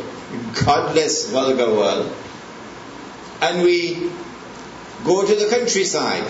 godless, 0.64 1.30
vulgar 1.30 1.70
world 1.72 2.12
and 3.40 3.62
we 3.62 4.10
go 5.04 5.26
to 5.26 5.34
the 5.34 5.48
countryside, 5.50 6.24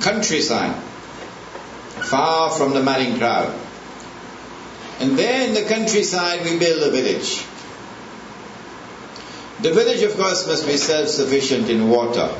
countryside, 0.00 0.74
far 2.10 2.50
from 2.50 2.72
the 2.72 2.82
madding 2.82 3.18
crowd. 3.18 3.54
And 5.00 5.18
there 5.18 5.46
in 5.46 5.54
the 5.54 5.64
countryside 5.64 6.44
we 6.44 6.58
build 6.58 6.82
a 6.82 6.90
village. 6.90 7.44
The 9.60 9.72
village, 9.72 10.02
of 10.02 10.16
course, 10.16 10.46
must 10.46 10.66
be 10.66 10.76
self 10.76 11.08
sufficient 11.08 11.68
in 11.68 11.88
water. 11.90 12.34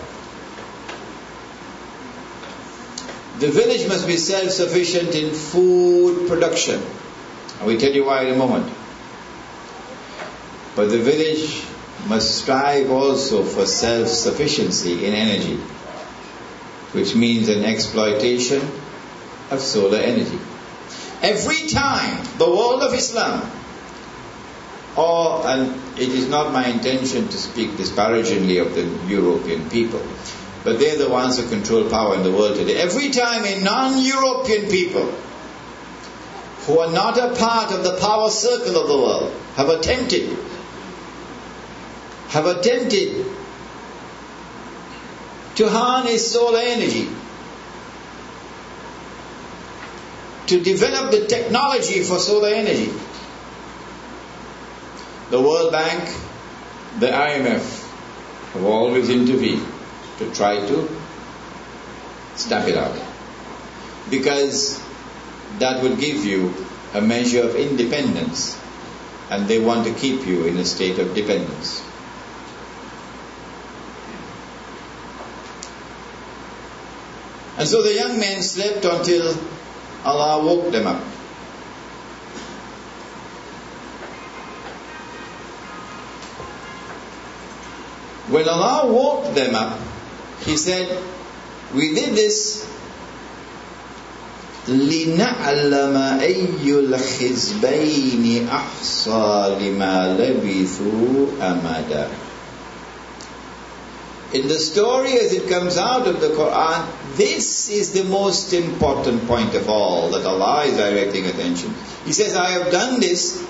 The 3.39 3.49
village 3.49 3.87
must 3.87 4.07
be 4.07 4.17
self 4.17 4.51
sufficient 4.51 5.15
in 5.15 5.35
food 5.35 6.27
production. 6.29 6.81
I 7.61 7.65
will 7.67 7.79
tell 7.79 7.93
you 7.93 8.05
why 8.07 8.23
in 8.23 8.35
a 8.35 8.37
moment. 8.37 8.73
But 10.75 10.87
the 10.91 10.99
village 10.99 11.63
must 12.07 12.39
strive 12.43 12.91
also 12.91 13.43
for 13.45 13.67
self 13.67 14.09
sufficiency 14.09 15.05
in 15.07 15.13
energy, 15.15 15.57
which 16.93 17.15
means 17.15 17.49
an 17.49 17.65
exploitation 17.65 18.63
of 19.51 19.61
solar 19.61 19.99
energy. 19.99 20.39
Every 21.23 21.69
time 21.69 22.25
the 22.39 22.49
world 22.49 22.83
of 22.83 22.95
Islam, 22.95 23.51
or, 24.97 25.47
and 25.47 25.75
it 25.99 26.09
is 26.09 26.29
not 26.29 26.53
my 26.53 26.67
intention 26.69 27.29
to 27.29 27.37
speak 27.37 27.77
disparagingly 27.77 28.59
of 28.59 28.75
the 28.75 28.85
European 29.07 29.69
people, 29.69 30.01
but 30.67 30.81
they're 30.81 30.99
the 30.99 31.09
ones 31.09 31.39
who 31.39 31.49
control 31.49 31.89
power 31.89 32.17
in 32.17 32.25
the 32.25 32.33
world 32.33 32.57
today. 32.57 32.75
Every 32.77 33.11
time 33.11 33.45
a 33.45 33.63
non 33.63 34.05
European 34.05 34.69
people 34.69 35.05
who 36.67 36.81
are 36.81 36.91
not 36.91 37.17
a 37.17 37.37
part 37.37 37.71
of 37.71 37.85
the 37.85 37.97
power 38.01 38.29
circle 38.29 38.77
of 38.77 38.89
the 38.89 38.97
world 38.97 39.33
have 39.55 39.69
attempted, 39.69 40.37
have 42.31 42.47
attempted 42.47 43.27
to 45.55 45.69
harness 45.69 46.33
solar 46.33 46.59
energy, 46.59 47.09
to 50.49 50.61
develop 50.61 51.13
the 51.13 51.27
technology 51.27 52.03
for 52.03 52.19
solar 52.19 52.49
energy. 52.49 52.91
The 55.31 55.41
World 55.41 55.71
Bank, 55.71 56.13
the 56.99 57.07
IMF 57.07 57.85
have 58.55 58.65
always 58.65 59.09
intervened 59.11 59.76
to 60.19 60.31
try 60.33 60.57
to 60.67 60.89
stamp 62.35 62.69
it 62.69 62.77
out. 62.77 62.97
Because 64.11 64.81
that 65.59 65.83
would 65.83 65.99
give 65.99 66.25
you 66.25 66.55
a 66.95 67.01
measure 67.01 67.43
of 67.43 67.57
independence 67.57 68.59
and 69.31 69.49
they 69.49 69.59
want 69.59 69.87
to 69.87 69.93
keep 69.95 70.27
you 70.27 70.45
in 70.45 70.57
a 70.59 70.65
state 70.65 70.99
of 70.99 71.15
dependence. 71.15 71.83
And 77.59 77.67
so 77.67 77.83
the 77.83 77.95
young 77.95 78.21
men 78.21 78.43
slept 78.43 78.85
until 78.85 79.35
Allah 80.05 80.45
woke 80.45 80.71
them 80.73 80.87
up. 80.87 81.03
When 88.29 88.49
Allah 88.49 88.93
woke 88.93 89.35
them 89.35 89.55
up, 89.55 89.79
He 90.42 90.58
said, 90.58 91.02
We 91.74 91.94
did 91.94 92.16
this 92.16 92.68
لنعلم 94.68 95.98
أي 96.22 96.70
الحزبين 96.70 98.48
أحصى 98.48 99.58
لما 99.60 100.18
لبثوا 100.20 101.26
أمدا 101.42 102.08
in 104.34 104.48
the 104.48 104.60
story 104.60 105.12
as 105.20 105.34
it 105.34 105.50
comes 105.50 105.78
out 105.78 106.08
of 106.08 106.22
the 106.22 106.30
Quran, 106.30 106.88
this 107.18 107.70
is 107.70 107.92
the 107.92 108.06
most 108.06 108.54
important 108.54 109.28
point 109.28 109.56
of 109.56 109.68
all 109.68 110.12
that 110.12 110.26
Allah 110.26 110.64
is 110.64 110.78
directing 110.78 111.26
attention. 111.26 111.74
He 112.06 112.14
says, 112.14 112.34
I 112.34 112.52
have 112.52 112.72
done 112.72 113.02
this 113.02 113.46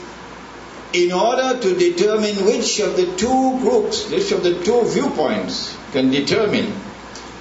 in 0.93 1.11
order 1.11 1.59
to 1.59 1.75
determine 1.75 2.45
which 2.45 2.79
of 2.79 2.97
the 2.97 3.05
two 3.15 3.59
groups, 3.59 4.09
which 4.09 4.31
of 4.31 4.41
the 4.41 4.63
two 4.63 4.81
viewpoints 4.85 5.77
can 5.96 6.10
determine 6.10 6.70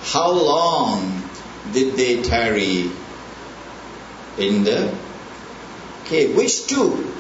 how 0.02 0.32
long 0.32 1.22
did 1.74 1.96
they 1.96 2.22
tarry 2.22 2.89
in 4.38 4.63
the 4.63 4.96
cave. 6.06 6.38
which 6.38 6.65
two? 6.68 7.12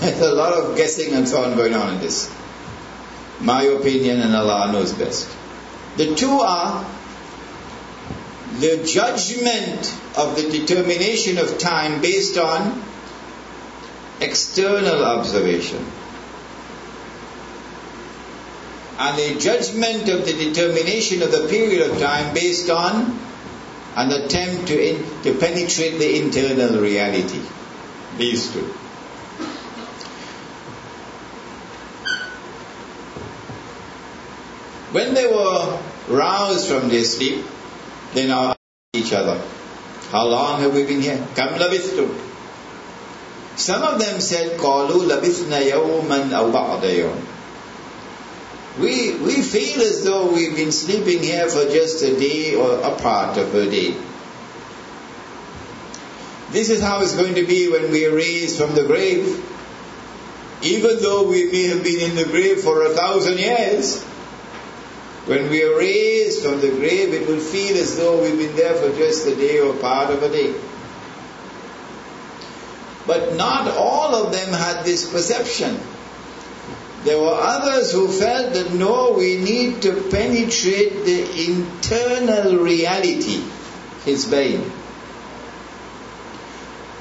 There's 0.00 0.20
a 0.34 0.34
lot 0.34 0.52
of 0.52 0.76
guessing 0.76 1.14
and 1.14 1.26
so 1.26 1.42
on 1.42 1.56
going 1.56 1.74
on 1.74 1.94
in 1.94 2.00
this. 2.00 2.32
My 3.40 3.62
opinion 3.62 4.20
and 4.20 4.36
Allah 4.36 4.70
knows 4.70 4.92
best. 4.92 5.28
The 5.96 6.14
two 6.14 6.30
are 6.30 6.86
the 8.60 8.84
judgment 8.84 9.92
of 10.16 10.36
the 10.36 10.48
determination 10.48 11.38
of 11.38 11.58
time 11.58 12.00
based 12.00 12.38
on 12.38 12.82
external 14.20 15.04
observation 15.04 15.84
and 18.98 19.18
the 19.18 19.38
judgment 19.38 20.08
of 20.08 20.24
the 20.24 20.32
determination 20.32 21.22
of 21.22 21.30
the 21.30 21.46
period 21.48 21.90
of 21.90 21.98
time 22.00 22.32
based 22.32 22.70
on 22.70 23.18
an 23.96 24.10
attempt 24.12 24.68
to, 24.68 24.88
in, 24.88 25.22
to 25.22 25.34
penetrate 25.34 25.98
the 25.98 26.20
internal 26.20 26.80
reality. 26.80 27.42
These 28.16 28.52
two. 28.52 28.74
When 34.92 35.12
they 35.12 35.26
were 35.26 35.82
roused 36.08 36.68
from 36.68 36.88
their 36.88 37.04
sleep, 37.04 37.44
they 38.14 38.26
now 38.26 38.50
asked 38.50 38.58
each 38.94 39.12
other, 39.12 39.42
How 40.10 40.26
long 40.26 40.60
have 40.60 40.72
we 40.74 40.84
been 40.84 41.02
here? 41.02 41.26
Kam 41.34 41.58
labithtu. 41.58 42.18
Some 43.56 43.82
of 43.82 43.98
them 43.98 44.20
said, 44.20 44.58
Qalu 44.58 45.08
labithna 45.08 45.60
yawman 45.70 46.32
aw 46.32 46.50
ba'da 46.50 46.92
yawman. 46.96 47.35
We, 48.78 49.16
we 49.16 49.40
feel 49.40 49.80
as 49.80 50.04
though 50.04 50.32
we've 50.32 50.54
been 50.54 50.72
sleeping 50.72 51.22
here 51.22 51.48
for 51.48 51.64
just 51.64 52.02
a 52.02 52.18
day 52.18 52.54
or 52.54 52.78
a 52.80 52.94
part 52.96 53.38
of 53.38 53.54
a 53.54 53.70
day. 53.70 53.96
This 56.50 56.68
is 56.68 56.82
how 56.82 57.00
it's 57.00 57.16
going 57.16 57.36
to 57.36 57.46
be 57.46 57.70
when 57.70 57.90
we 57.90 58.06
are 58.06 58.14
raised 58.14 58.58
from 58.58 58.74
the 58.74 58.84
grave. 58.84 59.42
Even 60.62 60.98
though 61.00 61.28
we 61.28 61.50
may 61.50 61.64
have 61.64 61.82
been 61.82 62.10
in 62.10 62.16
the 62.16 62.24
grave 62.24 62.60
for 62.60 62.82
a 62.82 62.90
thousand 62.90 63.38
years, 63.38 64.02
when 65.26 65.50
we 65.50 65.62
are 65.64 65.76
raised 65.76 66.44
from 66.44 66.60
the 66.60 66.68
grave, 66.68 67.12
it 67.14 67.26
will 67.26 67.40
feel 67.40 67.76
as 67.76 67.96
though 67.96 68.22
we've 68.22 68.38
been 68.38 68.56
there 68.56 68.74
for 68.74 68.96
just 68.96 69.26
a 69.26 69.34
day 69.34 69.58
or 69.58 69.74
part 69.74 70.10
of 70.10 70.22
a 70.22 70.28
day. 70.28 70.54
But 73.06 73.36
not 73.36 73.68
all 73.68 74.14
of 74.14 74.32
them 74.32 74.52
had 74.52 74.84
this 74.84 75.10
perception. 75.10 75.80
There 77.06 77.20
were 77.20 77.38
others 77.38 77.92
who 77.92 78.08
felt 78.08 78.54
that 78.54 78.72
no, 78.74 79.12
we 79.12 79.36
need 79.36 79.82
to 79.82 79.92
penetrate 80.10 81.04
the 81.04 81.46
internal 81.46 82.56
reality, 82.56 83.44
his 84.04 84.24
being. 84.24 84.72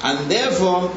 And 0.04 0.30
therefore, 0.30 0.94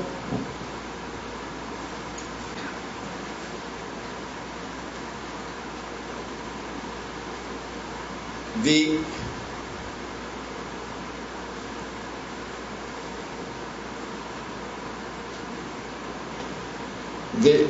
the 8.63 9.01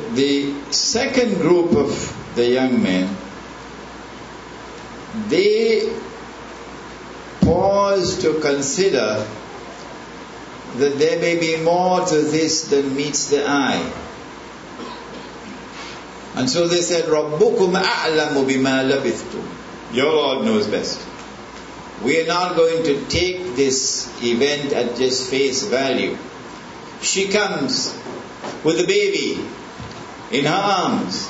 the, 0.08 0.14
the 0.14 0.72
second 0.72 1.34
group 1.36 1.72
of 1.72 2.34
the 2.34 2.48
young 2.48 2.82
men, 2.82 3.14
they 5.28 5.94
pause 7.40 8.20
to 8.22 8.40
consider 8.40 9.26
that 10.76 10.98
there 10.98 11.20
may 11.20 11.38
be 11.38 11.62
more 11.62 12.04
to 12.04 12.16
this 12.16 12.68
than 12.68 12.96
meets 12.96 13.30
the 13.30 13.46
eye. 13.46 13.92
And 16.34 16.50
so 16.50 16.66
they 16.66 16.80
said, 16.80 17.04
رَبُّكُمْ 17.04 17.80
أَعْلَمُ 17.80 18.44
بِمَا 18.44 18.90
لَبِثْتُمْ 18.90 19.94
Your 19.94 20.12
Lord 20.12 20.44
knows 20.44 20.66
best. 20.66 21.00
We 22.02 22.20
are 22.20 22.26
not 22.26 22.56
going 22.56 22.82
to 22.84 23.04
take 23.04 23.54
this 23.54 24.10
event 24.20 24.72
at 24.72 24.96
just 24.96 25.30
face 25.30 25.62
value. 25.62 26.18
She 27.02 27.28
comes 27.28 27.96
with 28.64 28.80
a 28.80 28.86
baby 28.86 29.40
in 30.31 30.45
her 30.45 30.53
arms. 30.53 31.29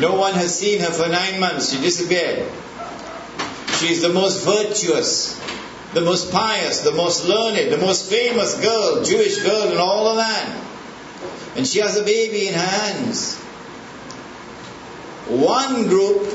No 0.00 0.14
one 0.14 0.34
has 0.34 0.56
seen 0.56 0.80
her 0.80 0.90
for 0.90 1.08
nine 1.08 1.40
months. 1.40 1.72
She 1.72 1.80
disappeared. 1.80 2.48
She 3.78 3.88
is 3.92 4.00
the 4.00 4.10
most 4.10 4.44
virtuous, 4.44 5.40
the 5.92 6.00
most 6.00 6.30
pious, 6.30 6.80
the 6.80 6.92
most 6.92 7.26
learned, 7.26 7.72
the 7.72 7.78
most 7.78 8.08
famous 8.08 8.60
girl, 8.60 9.02
Jewish 9.02 9.42
girl 9.42 9.72
in 9.72 9.78
all 9.78 10.04
the 10.04 10.14
land. 10.14 10.68
And 11.56 11.66
she 11.66 11.80
has 11.80 11.96
a 11.96 12.04
baby 12.04 12.46
in 12.48 12.54
her 12.54 12.60
hands. 12.60 13.36
One 15.28 15.88
group 15.88 16.32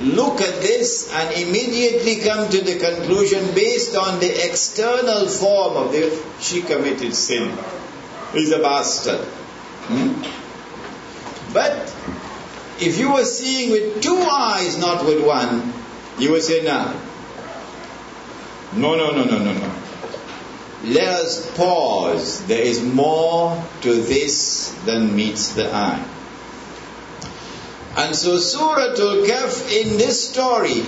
look 0.00 0.40
at 0.40 0.62
this 0.62 1.12
and 1.12 1.32
immediately 1.36 2.16
come 2.16 2.48
to 2.48 2.60
the 2.62 2.78
conclusion 2.78 3.54
based 3.54 3.94
on 3.96 4.18
the 4.18 4.48
external 4.48 5.28
form 5.28 5.76
of 5.76 5.92
the 5.92 6.18
she 6.40 6.62
committed 6.62 7.14
sin. 7.14 7.56
He's 8.32 8.50
a 8.50 8.60
bastard. 8.60 9.26
Hmm? 9.90 11.52
But 11.52 11.94
if 12.80 12.98
you 12.98 13.12
were 13.12 13.24
seeing 13.24 13.72
with 13.72 14.02
two 14.02 14.16
eyes, 14.16 14.78
not 14.78 15.04
with 15.04 15.24
one, 15.24 15.72
you 16.18 16.32
would 16.32 16.42
say, 16.42 16.62
no. 16.62 16.94
No, 18.72 18.94
no, 18.96 19.10
no, 19.10 19.24
no, 19.24 19.38
no, 19.38 19.52
no. 19.52 19.74
Let 20.84 21.08
us 21.08 21.56
pause. 21.56 22.46
There 22.46 22.62
is 22.62 22.82
more 22.82 23.62
to 23.82 23.94
this 23.94 24.72
than 24.86 25.14
meets 25.14 25.54
the 25.54 25.74
eye. 25.74 26.06
And 27.96 28.14
so 28.14 28.38
Surah 28.38 28.94
Al-Kahf 28.96 29.70
in 29.72 29.98
this 29.98 30.30
story, 30.30 30.82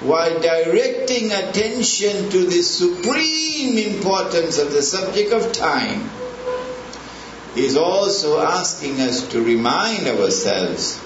while 0.00 0.40
directing 0.40 1.30
attention 1.30 2.30
to 2.30 2.46
the 2.46 2.62
supreme 2.62 3.76
importance 3.78 4.58
of 4.58 4.72
the 4.72 4.82
subject 4.82 5.32
of 5.32 5.52
time, 5.52 6.10
is 7.56 7.76
also 7.76 8.40
asking 8.40 9.00
us 9.00 9.28
to 9.28 9.42
remind 9.42 10.06
ourselves 10.06 11.00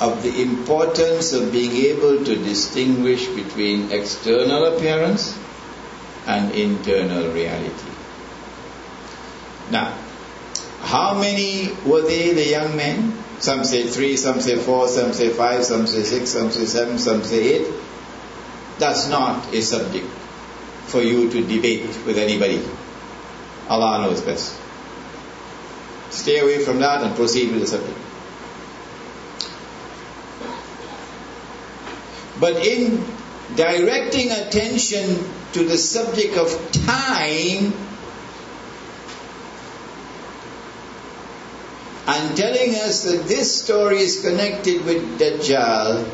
of 0.00 0.22
the 0.22 0.42
importance 0.42 1.32
of 1.32 1.52
being 1.52 1.76
able 1.76 2.24
to 2.24 2.34
distinguish 2.36 3.26
between 3.28 3.92
external 3.92 4.64
appearance 4.74 5.38
and 6.26 6.52
internal 6.52 7.32
reality. 7.32 7.90
Now, 9.70 9.96
how 10.80 11.14
many 11.14 11.70
were 11.86 12.02
they, 12.02 12.32
the 12.32 12.48
young 12.48 12.76
men? 12.76 13.16
Some 13.38 13.64
say 13.64 13.86
three, 13.86 14.16
some 14.16 14.40
say 14.40 14.56
four, 14.56 14.88
some 14.88 15.12
say 15.12 15.30
five, 15.30 15.64
some 15.64 15.86
say 15.86 16.02
six, 16.02 16.30
some 16.30 16.50
say 16.50 16.64
seven, 16.64 16.98
some 16.98 17.22
say 17.24 17.54
eight. 17.54 17.72
That's 18.78 19.08
not 19.08 19.52
a 19.54 19.60
subject 19.62 20.06
for 20.86 21.00
you 21.00 21.30
to 21.30 21.40
debate 21.42 21.84
with 22.06 22.18
anybody. 22.18 22.62
Allah 23.68 24.02
knows 24.02 24.20
best. 24.20 24.61
Stay 26.12 26.38
away 26.38 26.64
from 26.64 26.78
that 26.80 27.02
and 27.02 27.16
proceed 27.16 27.50
with 27.50 27.60
the 27.60 27.66
subject. 27.66 27.98
But 32.38 32.66
in 32.66 33.04
directing 33.56 34.30
attention 34.30 35.24
to 35.52 35.64
the 35.64 35.78
subject 35.78 36.36
of 36.36 36.48
time 36.72 37.72
and 42.06 42.36
telling 42.36 42.74
us 42.74 43.04
that 43.04 43.26
this 43.26 43.62
story 43.62 43.98
is 43.98 44.22
connected 44.22 44.84
with 44.84 45.18
Dajjal, 45.18 46.04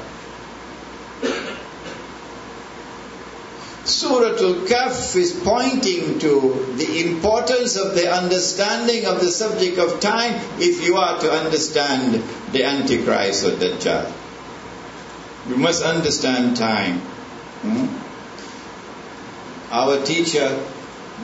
Surah 4.09 4.39
Al-Kahf 4.41 5.17
is 5.17 5.33
pointing 5.45 6.19
to 6.19 6.75
the 6.77 7.07
importance 7.07 7.77
of 7.77 7.95
the 7.95 8.11
understanding 8.11 9.05
of 9.05 9.21
the 9.21 9.29
subject 9.29 9.79
of 9.79 10.01
time 10.01 10.33
if 10.59 10.83
you 10.83 10.97
are 10.97 11.21
to 11.21 11.31
understand 11.31 12.23
the 12.53 12.65
Antichrist 12.65 13.45
or 13.45 13.51
Dajjal. 13.51 14.11
You 15.51 15.57
must 15.57 15.85
understand 15.85 16.57
time. 16.57 17.01
Hmm? 17.61 17.87
Our 19.71 20.03
teacher, 20.05 20.49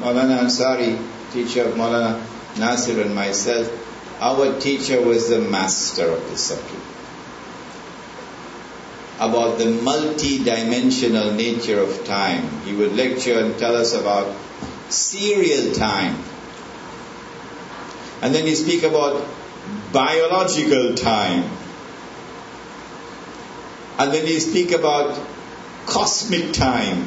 Maulana 0.01 0.41
Ansari, 0.45 1.01
teacher 1.33 1.65
of 1.65 1.75
Maulana 1.77 2.21
Nasir 2.59 3.01
and 3.01 3.15
myself, 3.15 3.73
our 4.21 4.61
teacher 4.61 5.01
was 5.01 5.31
the 5.31 5.41
master 5.41 6.07
of 6.11 6.31
the 6.31 6.37
subject 6.37 6.94
about 9.19 9.59
the 9.59 9.67
multi-dimensional 9.67 11.33
nature 11.33 11.81
of 11.81 12.05
time. 12.05 12.49
He 12.63 12.75
would 12.75 12.93
lecture 12.93 13.39
and 13.39 13.57
tell 13.59 13.77
us 13.77 13.95
about 13.95 14.35
serial 14.89 15.73
time. 15.75 16.23
And 18.23 18.35
then 18.35 18.47
he 18.47 18.55
speak 18.55 18.83
about 18.83 19.27
biological 19.93 20.95
time. 20.95 21.51
And 23.99 24.13
then 24.13 24.27
he 24.27 24.41
speak 24.41 24.73
about 24.73 25.19
cosmic 25.87 26.53
time. 26.53 27.07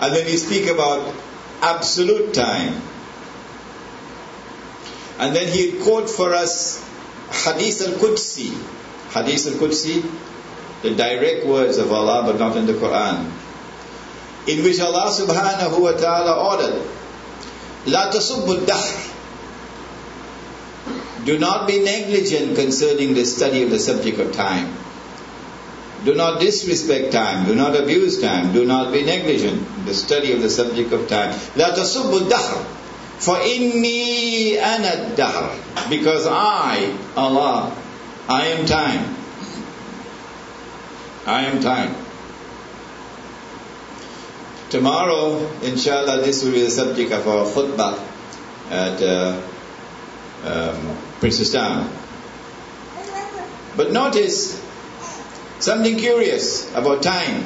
And 0.00 0.14
then 0.14 0.26
he 0.26 0.38
speak 0.38 0.68
about 0.68 1.14
absolute 1.60 2.32
time. 2.32 2.80
And 5.18 5.36
then 5.36 5.48
he 5.48 5.78
quote 5.82 6.08
for 6.08 6.32
us 6.32 6.82
Hadith 7.44 7.82
al-Qudsi. 7.82 8.56
Hadith 9.10 9.46
al-Qudsi, 9.46 10.02
the 10.82 10.94
direct 10.94 11.46
words 11.46 11.78
of 11.78 11.92
Allah 11.92 12.22
but 12.24 12.38
not 12.38 12.56
in 12.56 12.66
the 12.66 12.74
Quran. 12.74 13.30
In 14.48 14.64
which 14.64 14.80
Allah 14.80 15.10
subhanahu 15.12 15.80
wa 15.80 15.92
ta'ala 15.92 16.32
ordered, 16.40 16.82
La 17.86 18.10
tasubbu 18.10 18.66
dahr. 18.66 19.10
Do 21.24 21.38
not 21.38 21.66
be 21.66 21.80
negligent 21.80 22.56
concerning 22.56 23.14
the 23.14 23.24
study 23.24 23.62
of 23.62 23.70
the 23.70 23.78
subject 23.78 24.18
of 24.20 24.32
time. 24.32 24.74
Do 26.04 26.14
not 26.14 26.40
disrespect 26.40 27.12
time. 27.12 27.46
Do 27.46 27.54
not 27.54 27.76
abuse 27.76 28.20
time. 28.20 28.52
Do 28.52 28.64
not 28.64 28.92
be 28.92 29.02
negligent 29.04 29.60
in 29.78 29.84
the 29.84 29.94
study 29.94 30.32
of 30.32 30.40
the 30.40 30.48
subject 30.48 30.92
of 30.92 31.08
time. 31.08 31.38
La 31.56 31.72
tasubbu 31.76 32.28
dahr. 32.30 32.64
For 33.20 33.36
inni 33.36 34.56
ana 34.56 35.14
dahr. 35.14 35.56
Because 35.90 36.26
I, 36.26 36.96
Allah, 37.16 37.76
I 38.30 38.46
am 38.46 38.64
time. 38.64 39.16
I 41.26 41.46
am 41.46 41.60
time. 41.60 41.96
Tomorrow, 44.70 45.50
inshallah, 45.62 46.22
this 46.22 46.44
will 46.44 46.52
be 46.52 46.62
the 46.62 46.70
subject 46.70 47.10
of 47.10 47.26
our 47.26 47.44
khutbah 47.44 47.98
at 48.70 49.02
uh, 49.02 49.42
um, 50.44 50.96
Princess 51.18 51.50
Town. 51.50 51.90
But 53.76 53.90
notice 53.90 54.64
something 55.58 55.96
curious 55.96 56.72
about 56.72 57.02
time. 57.02 57.42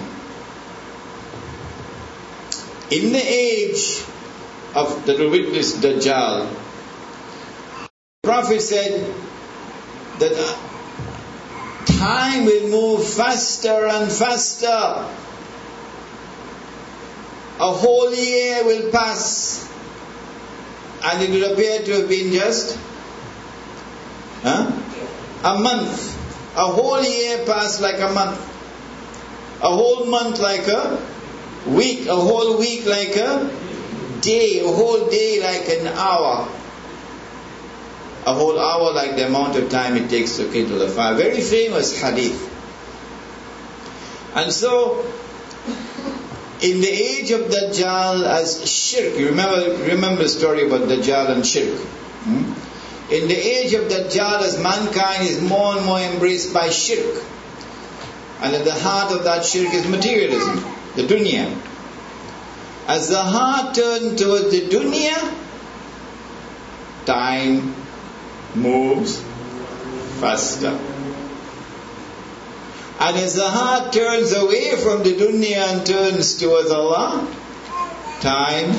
In 2.90 3.12
the 3.14 3.24
age 3.24 4.04
of 4.74 5.06
the 5.06 5.30
witness 5.30 5.78
Dajjal, 5.78 6.52
the 6.52 7.88
Prophet 8.22 8.60
said 8.60 9.14
that 10.18 10.72
time 11.86 12.44
will 12.44 12.68
move 12.68 13.06
faster 13.06 13.86
and 13.86 14.10
faster. 14.10 15.06
A 17.60 17.72
whole 17.72 18.12
year 18.12 18.64
will 18.64 18.90
pass 18.90 19.64
and 21.04 21.22
it 21.22 21.30
will 21.30 21.52
appear 21.52 21.82
to 21.82 21.92
have 22.00 22.08
been 22.08 22.32
just 22.32 22.78
huh? 24.42 24.72
a 25.44 25.58
month. 25.58 26.12
A 26.56 26.66
whole 26.66 27.02
year 27.02 27.44
passed 27.44 27.80
like 27.80 28.00
a 28.00 28.12
month. 28.12 28.38
A 29.60 29.68
whole 29.68 30.06
month 30.06 30.40
like 30.40 30.66
a 30.68 30.98
week. 31.66 32.06
A 32.06 32.16
whole 32.16 32.58
week 32.58 32.86
like 32.86 33.16
a 33.16 33.50
day. 34.20 34.60
A 34.60 34.68
whole 34.68 35.08
day 35.10 35.40
like 35.42 35.68
an 35.68 35.88
hour. 35.88 36.48
A 38.26 38.32
whole 38.32 38.58
hour 38.58 38.92
like 38.92 39.16
the 39.16 39.26
amount 39.26 39.56
of 39.56 39.68
time 39.70 39.96
it 39.96 40.08
takes 40.08 40.37
to 40.37 40.50
kindle 40.50 40.80
a 40.82 40.88
fire. 40.88 41.14
Very 41.14 41.40
famous 41.40 42.00
hadith. 42.00 42.50
And 44.34 44.50
so, 44.50 45.04
in 46.62 46.80
the 46.80 46.88
age 46.88 47.30
of 47.30 47.42
Dajjal 47.42 48.24
as 48.24 48.68
shirk, 48.68 49.18
you 49.18 49.26
remember, 49.26 49.84
remember 49.84 50.22
the 50.22 50.28
story 50.28 50.66
about 50.66 50.88
Dajjal 50.88 51.30
and 51.30 51.46
shirk. 51.46 51.78
Hmm? 51.78 52.52
In 53.12 53.28
the 53.28 53.37
age 53.37 53.74
of 53.74 53.84
Dajjal 53.90 54.40
as 54.40 54.58
mankind 54.58 55.24
is 55.28 55.42
more 55.42 55.76
and 55.76 55.84
more 55.84 56.00
embraced 56.00 56.54
by 56.54 56.70
shirk. 56.70 57.22
And 58.40 58.54
at 58.54 58.64
the 58.64 58.74
heart 58.74 59.12
of 59.12 59.24
that 59.24 59.44
shirk 59.44 59.72
is 59.74 59.87
materialism, 59.87 60.64
the 60.96 61.02
dunya. 61.02 61.54
As 62.87 63.08
the 63.08 63.22
heart 63.22 63.74
turned 63.74 64.18
towards 64.18 64.50
the 64.50 64.62
dunya, 64.62 65.34
time 67.06 67.74
moves 68.54 69.20
faster. 70.20 70.78
And 73.00 73.16
as 73.16 73.34
the 73.34 73.48
heart 73.48 73.92
turns 73.92 74.32
away 74.32 74.76
from 74.76 75.02
the 75.02 75.14
dunya 75.14 75.56
and 75.72 75.84
turns 75.84 76.38
towards 76.38 76.70
Allah, 76.70 77.28
time 78.20 78.72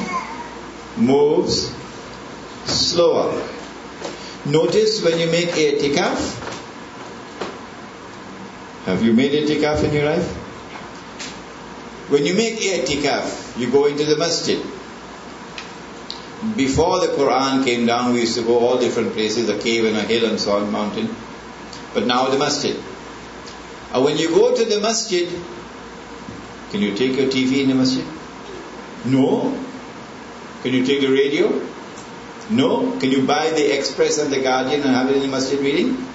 moves 0.97 1.73
slower. 2.65 3.47
Notice 4.45 5.03
when 5.03 5.19
you 5.19 5.27
make 5.27 5.49
a 5.57 5.75
i'tikaf, 5.75 6.19
have 8.85 9.03
you 9.03 9.13
made 9.13 9.33
a 9.33 9.45
i'tikaf 9.45 9.83
in 9.83 9.93
your 9.93 10.05
life? 10.05 10.27
When 12.09 12.25
you 12.25 12.35
make 12.35 12.61
a 12.61 12.79
i'tikaf, 12.79 13.59
you 13.59 13.69
go 13.69 13.85
into 13.87 14.05
the 14.05 14.17
masjid. 14.17 14.59
Before 16.53 16.99
the 16.99 17.07
Quran 17.07 17.65
came 17.65 17.85
down, 17.85 18.13
we 18.13 18.21
used 18.21 18.35
to 18.35 18.43
go 18.43 18.59
all 18.59 18.79
different 18.79 19.13
places, 19.13 19.49
a 19.49 19.57
cave 19.57 19.85
and 19.85 19.97
a 19.97 20.01
hill 20.01 20.29
and 20.29 20.39
so 20.39 20.57
on, 20.57 20.71
mountain. 20.71 21.15
But 21.93 22.05
now 22.05 22.29
the 22.29 22.37
masjid. 22.37 22.75
And 23.93 24.03
when 24.03 24.17
you 24.17 24.29
go 24.29 24.55
to 24.55 24.65
the 24.65 24.79
masjid, 24.79 25.27
can 26.71 26.81
you 26.81 26.95
take 26.95 27.17
your 27.17 27.27
TV 27.27 27.63
in 27.63 27.69
the 27.69 27.75
masjid? 27.75 28.05
No. 29.05 29.57
Can 30.61 30.73
you 30.73 30.85
take 30.85 31.01
the 31.01 31.07
radio? 31.07 31.61
No. 32.49 32.97
Can 32.99 33.11
you 33.11 33.25
buy 33.25 33.49
the 33.51 33.77
Express 33.77 34.17
and 34.17 34.31
the 34.31 34.41
Guardian 34.41 34.81
and 34.81 34.89
have 34.91 35.09
it 35.09 35.15
in 35.15 35.21
the 35.21 35.27
masjid 35.27 35.59
reading? 35.59 36.05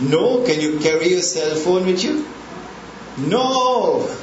No. 0.00 0.44
Can 0.44 0.60
you 0.60 0.78
carry 0.78 1.08
your 1.08 1.22
cell 1.22 1.54
phone 1.56 1.86
with 1.86 2.02
you? 2.02 2.26
No. 3.18 4.08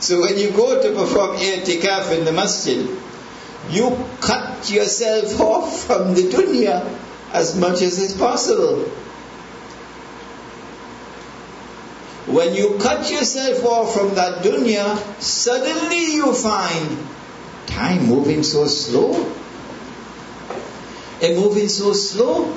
So 0.00 0.20
when 0.20 0.38
you 0.38 0.52
go 0.52 0.80
to 0.80 0.94
perform 0.94 1.38
i'tikaf 1.38 2.16
in 2.16 2.24
the 2.24 2.30
masjid, 2.30 2.86
you 3.70 4.04
cut 4.20 4.70
yourself 4.70 5.40
off 5.52 5.86
from 5.86 6.14
the 6.14 6.22
dunya 6.22 6.88
as 7.32 7.58
much 7.58 7.82
as 7.82 7.98
is 7.98 8.14
possible. 8.14 8.84
When 12.26 12.54
you 12.54 12.76
cut 12.78 13.10
yourself 13.10 13.64
off 13.64 13.94
from 13.94 14.14
that 14.16 14.42
dunya, 14.44 14.96
suddenly 15.20 16.12
you 16.12 16.34
find 16.34 16.98
time 17.66 18.06
moving 18.06 18.42
so 18.42 18.66
slow. 18.66 19.14
And 21.22 21.36
moving 21.36 21.68
so 21.68 21.92
slow. 21.94 22.54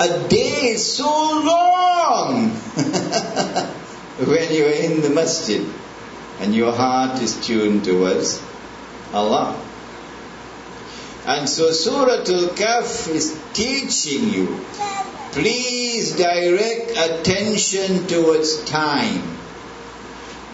A 0.00 0.28
day 0.28 0.72
is 0.72 0.96
so 0.96 1.04
long 1.04 2.48
when 4.24 4.52
you're 4.52 4.70
in 4.70 5.02
the 5.02 5.10
masjid 5.10 5.68
and 6.40 6.54
your 6.54 6.72
heart 6.72 7.20
is 7.20 7.38
tuned 7.46 7.84
towards 7.84 8.42
Allah. 9.12 9.54
And 11.26 11.48
so 11.48 11.70
Surah 11.70 12.24
Al-Kahf 12.26 13.08
is 13.08 13.38
teaching 13.52 14.30
you 14.30 14.64
please 15.32 16.16
direct 16.16 16.90
attention 16.90 18.06
towards 18.06 18.64
time. 18.64 19.22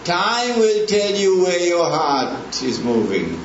Time 0.03 0.59
will 0.59 0.85
tell 0.85 1.15
you 1.15 1.43
where 1.43 1.59
your 1.59 1.89
heart 1.89 2.61
is 2.63 2.81
moving. 2.81 3.39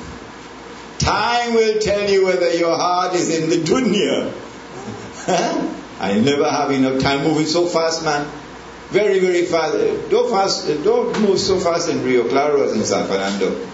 Time 0.99 1.53
will 1.55 1.79
tell 1.79 2.09
you 2.09 2.25
whether 2.25 2.53
your 2.53 2.77
heart 2.77 3.15
is 3.15 3.37
in 3.37 3.49
the 3.49 3.57
dunya. 3.57 4.31
I 5.99 6.19
never 6.19 6.49
have 6.49 6.71
enough 6.71 7.01
time 7.01 7.23
moving 7.23 7.45
so 7.45 7.65
fast, 7.65 8.05
man. 8.05 8.29
Very, 8.89 9.19
very 9.19 9.45
fast. 9.45 9.75
Don't 10.09 10.29
fast. 10.29 10.67
Don't 10.83 11.19
move 11.19 11.39
so 11.39 11.59
fast 11.59 11.89
in 11.89 12.03
Rio 12.03 12.27
Claro 12.29 12.69
and 12.71 12.85
San 12.85 13.07
Fernando. 13.07 13.67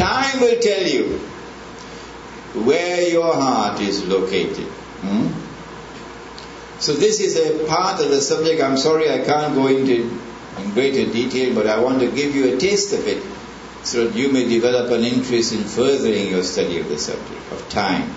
Time 0.00 0.40
will 0.40 0.58
tell 0.60 0.86
you 0.86 1.18
where 2.64 3.08
your 3.08 3.34
heart 3.34 3.80
is 3.80 4.04
located. 4.06 4.66
Hmm? 5.02 5.26
So 6.80 6.94
this 6.94 7.20
is 7.20 7.36
a 7.36 7.66
part 7.66 8.00
of 8.00 8.08
the 8.08 8.20
subject. 8.20 8.62
I'm 8.62 8.78
sorry 8.78 9.10
I 9.10 9.18
can't 9.24 9.54
go 9.54 9.66
into 9.66 10.18
in 10.58 10.70
greater 10.72 11.10
detail, 11.12 11.54
but 11.54 11.66
I 11.66 11.78
want 11.80 12.00
to 12.00 12.10
give 12.10 12.34
you 12.34 12.54
a 12.54 12.56
taste 12.56 12.92
of 12.94 13.06
it 13.06 13.22
so 13.82 14.06
that 14.06 14.16
you 14.16 14.32
may 14.32 14.48
develop 14.48 14.90
an 14.90 15.04
interest 15.04 15.52
in 15.52 15.64
furthering 15.64 16.28
your 16.28 16.42
study 16.42 16.80
of 16.80 16.88
the 16.88 16.98
subject 16.98 17.52
of 17.52 17.68
time. 17.68 18.08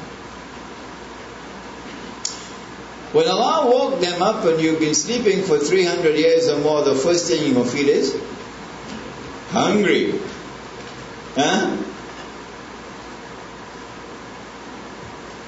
When 3.14 3.28
Allah 3.28 3.70
woke 3.70 4.02
them 4.02 4.22
up 4.22 4.44
and 4.46 4.60
you've 4.60 4.80
been 4.80 4.96
sleeping 4.96 5.44
for 5.44 5.60
300 5.60 6.18
years 6.18 6.50
or 6.50 6.60
more, 6.60 6.82
the 6.84 6.96
first 6.96 7.28
thing 7.28 7.46
you 7.46 7.54
will 7.54 7.66
feel 7.66 7.88
is 7.88 8.20
hungry. 9.50 10.20
Huh? 11.36 11.78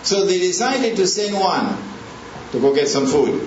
So 0.04 0.26
they 0.26 0.40
decided 0.40 0.98
to 0.98 1.08
send 1.08 1.36
one 1.36 1.78
to 2.52 2.60
go 2.60 2.74
get 2.74 2.88
some 2.88 3.08
food. 3.08 3.42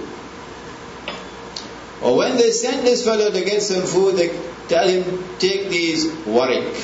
Or 2.02 2.16
when 2.16 2.36
they 2.36 2.50
send 2.50 2.86
this 2.86 3.04
fellow 3.04 3.30
to 3.30 3.44
get 3.44 3.62
some 3.62 3.82
food, 3.82 4.16
they 4.16 4.28
tell 4.68 4.88
him, 4.88 5.24
take 5.38 5.68
these 5.68 6.06
warik. 6.06 6.74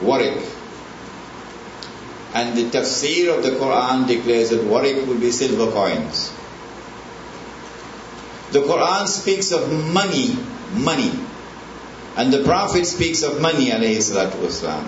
Warik. 0.00 0.54
And 2.34 2.56
the 2.56 2.64
tafsir 2.70 3.36
of 3.36 3.42
the 3.42 3.50
Quran 3.50 4.06
declares 4.06 4.50
that 4.50 4.60
warik 4.60 5.06
will 5.06 5.18
be 5.18 5.30
silver 5.30 5.70
coins. 5.72 6.30
The 8.52 8.60
Quran 8.60 9.06
speaks 9.06 9.52
of 9.52 9.70
money, 9.92 10.36
money. 10.72 11.12
And 12.17 12.31
the 12.31 12.43
Prophet 12.43 12.85
speaks 12.85 13.23
of 13.23 13.41
money, 13.41 13.71
alayhi 13.71 13.97
salatu 13.97 14.37
wasalam. 14.45 14.87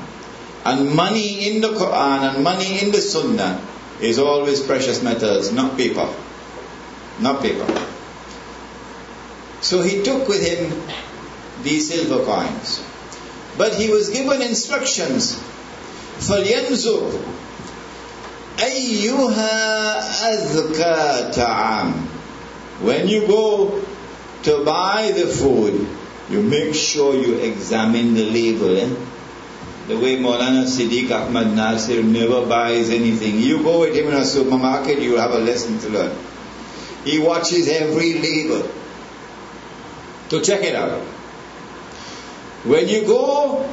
And 0.66 0.92
money 0.94 1.48
in 1.50 1.62
the 1.62 1.70
Quran 1.70 2.36
and 2.36 2.44
money 2.44 2.82
in 2.82 2.92
the 2.92 3.02
Sunnah 3.02 3.62
is 4.02 4.20
always 4.20 4.62
precious 4.62 5.02
metals, 5.02 5.52
not 5.52 5.78
paper. 5.78 6.12
Not 7.20 7.42
paper. 7.42 7.66
So 9.62 9.82
he 9.82 10.04
took 10.04 10.28
with 10.28 10.46
him 10.46 10.82
these 11.64 11.90
silver 11.90 12.24
coins. 12.26 12.84
But 13.58 13.74
he 13.74 13.90
was 13.90 14.10
given 14.10 14.42
instructions. 14.42 15.42
فَلْيَنْزُرْ 16.20 17.22
أَيُّهَا 18.58 19.56
أَذْكَى 20.32 21.34
طَعَامٍ 21.34 21.94
When 22.82 23.08
you 23.08 23.28
go 23.28 23.84
to 24.44 24.64
buy 24.64 25.12
the 25.12 25.28
food, 25.28 25.88
you 26.31 26.43
make 26.43 26.75
sure 26.75 27.15
you 27.15 27.35
examine 27.39 28.15
the 28.15 28.25
label. 28.31 28.77
Eh? 28.77 28.89
The 29.89 29.99
way 29.99 30.17
Maulana 30.17 30.65
Siddiq 30.65 31.11
Ahmad 31.11 31.49
Nasir 31.57 32.03
never 32.05 32.47
buys 32.47 32.91
anything. 32.91 33.39
You 33.41 33.63
go 33.65 33.81
with 33.81 33.97
him 33.97 34.07
in 34.09 34.15
a 34.15 34.25
supermarket, 34.25 35.01
you 35.01 35.17
have 35.17 35.33
a 35.33 35.39
lesson 35.39 35.81
to 35.81 35.89
learn. 35.89 36.17
He 37.05 37.19
watches 37.19 37.67
every 37.69 38.15
label 38.15 38.71
to 40.29 40.41
check 40.41 40.63
it 40.63 40.77
out. 40.77 41.01
When 42.65 42.89
you 42.89 43.05
go 43.07 43.69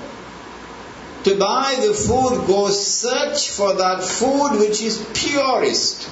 to 1.26 1.38
buy 1.38 1.76
the 1.80 1.94
food, 1.94 2.48
go 2.48 2.70
search 2.70 3.50
for 3.50 3.74
that 3.76 4.04
food 4.04 4.58
which 4.60 4.82
is 4.82 4.98
purest, 5.14 6.06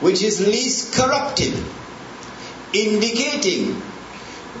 which 0.00 0.22
is 0.22 0.40
least 0.40 0.94
corrupted, 0.94 1.52
indicating 2.72 3.82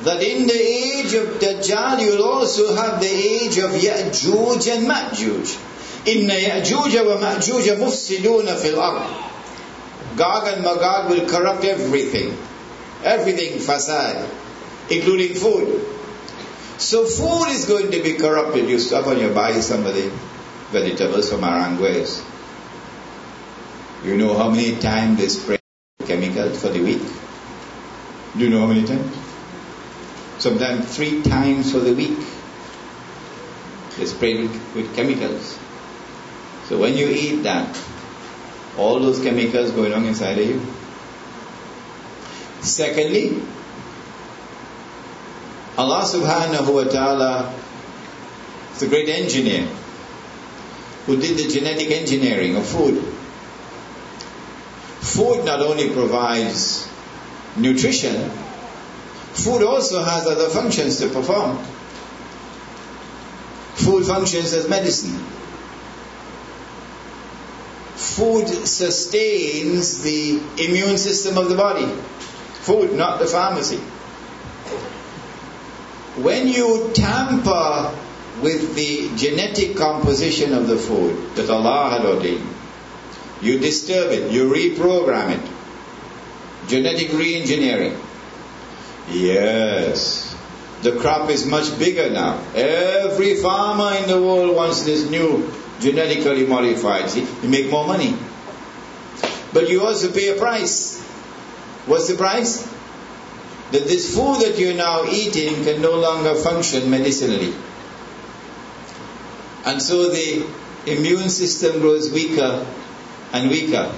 that 0.04 0.22
in 0.22 0.46
the 0.46 0.54
age 0.54 1.14
of 1.14 1.40
Dajjal 1.40 2.00
you'll 2.00 2.22
also 2.22 2.74
have 2.74 3.00
the 3.00 3.08
age 3.08 3.58
of 3.58 3.70
Ya'juj 3.70 4.76
and 4.76 4.86
Ma'juj. 4.86 5.58
Ya'juj 6.04 7.06
wa 7.06 7.16
Ma'juj 7.20 7.76
mufsiduna 7.76 8.56
fil 8.56 8.80
ard. 8.80 9.26
Gog 10.16 10.48
and 10.48 10.62
Magog 10.62 11.10
will 11.10 11.28
corrupt 11.28 11.64
everything. 11.64 12.36
Everything 13.04 13.58
fasad, 13.58 14.28
including 14.90 15.34
food. 15.34 15.84
So 16.78 17.04
food 17.04 17.48
is 17.50 17.66
going 17.66 17.90
to 17.90 18.02
be 18.02 18.14
corrupted. 18.14 18.68
You 18.68 18.78
stop 18.78 19.06
and 19.06 19.20
you 19.20 19.30
buy 19.34 19.52
somebody 19.60 20.10
vegetables 20.70 21.28
from 21.30 21.40
Aranguez. 21.40 22.24
You 24.04 24.16
know 24.16 24.36
how 24.38 24.50
many 24.50 24.76
times 24.78 25.18
they 25.18 25.28
spray 25.28 25.58
chemicals 26.06 26.62
for 26.62 26.68
the 26.68 26.80
week? 26.80 27.02
Do 28.36 28.44
you 28.44 28.50
know 28.50 28.60
how 28.60 28.66
many 28.66 28.86
times? 28.86 29.17
Sometimes 30.38 30.96
three 30.96 31.22
times 31.22 31.72
for 31.72 31.80
the 31.80 31.94
week. 31.94 32.18
They 33.96 34.06
spray 34.06 34.46
with 34.46 34.94
chemicals. 34.94 35.58
So 36.66 36.78
when 36.78 36.96
you 36.96 37.08
eat 37.08 37.42
that, 37.42 37.76
all 38.76 39.00
those 39.00 39.20
chemicals 39.20 39.72
going 39.72 39.92
on 39.92 40.04
inside 40.04 40.38
of 40.38 40.46
you. 40.46 40.60
Secondly, 42.60 43.42
Allah 45.76 46.02
subhanahu 46.02 46.74
wa 46.74 46.84
ta'ala 46.84 47.54
is 48.74 48.82
a 48.82 48.88
great 48.88 49.08
engineer 49.08 49.62
who 51.06 51.16
did 51.16 51.38
the 51.38 51.48
genetic 51.48 51.90
engineering 51.90 52.56
of 52.56 52.66
food. 52.66 53.02
Food 55.00 55.44
not 55.46 55.60
only 55.60 55.90
provides 55.90 56.88
nutrition, 57.56 58.30
food 59.38 59.62
also 59.62 60.02
has 60.02 60.26
other 60.26 60.48
functions 60.48 60.98
to 60.98 61.08
perform. 61.08 61.58
Food 63.74 64.04
functions 64.06 64.52
as 64.52 64.68
medicine. 64.68 65.16
Food 67.94 68.48
sustains 68.48 70.02
the 70.02 70.40
immune 70.58 70.98
system 70.98 71.38
of 71.38 71.48
the 71.48 71.54
body. 71.54 71.86
Food, 72.62 72.94
not 72.94 73.20
the 73.20 73.26
pharmacy. 73.26 73.78
When 76.16 76.48
you 76.48 76.90
tamper 76.94 77.96
with 78.42 78.74
the 78.74 79.10
genetic 79.16 79.76
composition 79.76 80.52
of 80.52 80.66
the 80.66 80.76
food 80.76 81.36
that 81.36 81.48
Allah 81.48 81.90
had 81.90 82.04
ordained, 82.04 82.46
you 83.40 83.58
disturb 83.60 84.10
it, 84.10 84.32
you 84.32 84.50
reprogram 84.50 85.30
it. 85.30 86.68
Genetic 86.68 87.12
re-engineering. 87.12 87.96
Yes. 89.10 90.36
The 90.82 90.96
crop 90.96 91.28
is 91.30 91.44
much 91.44 91.76
bigger 91.78 92.10
now. 92.10 92.40
Every 92.54 93.36
farmer 93.36 93.96
in 93.96 94.08
the 94.08 94.20
world 94.20 94.54
wants 94.54 94.84
this 94.84 95.10
new 95.10 95.50
genetically 95.80 96.46
modified. 96.46 97.10
See, 97.10 97.26
you 97.42 97.48
make 97.48 97.70
more 97.70 97.86
money. 97.86 98.16
But 99.52 99.68
you 99.68 99.84
also 99.84 100.12
pay 100.12 100.28
a 100.28 100.38
price. 100.38 101.00
What's 101.86 102.08
the 102.08 102.16
price? 102.16 102.62
That 103.72 103.84
this 103.84 104.14
food 104.14 104.40
that 104.42 104.58
you're 104.58 104.74
now 104.74 105.04
eating 105.04 105.64
can 105.64 105.82
no 105.82 105.94
longer 105.98 106.34
function 106.34 106.90
medicinally. 106.90 107.54
And 109.64 109.82
so 109.82 110.10
the 110.10 110.46
immune 110.86 111.28
system 111.28 111.80
grows 111.80 112.10
weaker 112.12 112.66
and 113.32 113.50
weaker. 113.50 113.92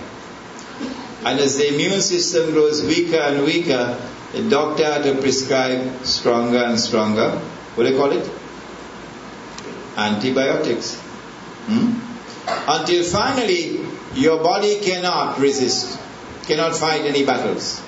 And 1.24 1.38
as 1.38 1.58
the 1.58 1.68
immune 1.74 2.00
system 2.00 2.52
grows 2.52 2.82
weaker 2.82 3.18
and 3.18 3.44
weaker, 3.44 4.00
the 4.32 4.48
doctor 4.48 4.84
had 4.84 5.02
to 5.02 5.20
prescribe 5.20 6.04
stronger 6.04 6.58
and 6.58 6.78
stronger, 6.78 7.30
what 7.74 7.84
do 7.84 7.90
they 7.90 7.96
call 7.96 8.12
it? 8.12 8.30
Antibiotics. 9.96 10.98
Hmm? 11.66 11.98
Until 12.46 13.04
finally 13.04 13.84
your 14.14 14.42
body 14.42 14.80
cannot 14.80 15.38
resist, 15.38 15.98
cannot 16.46 16.76
fight 16.76 17.02
any 17.02 17.24
battles. 17.24 17.82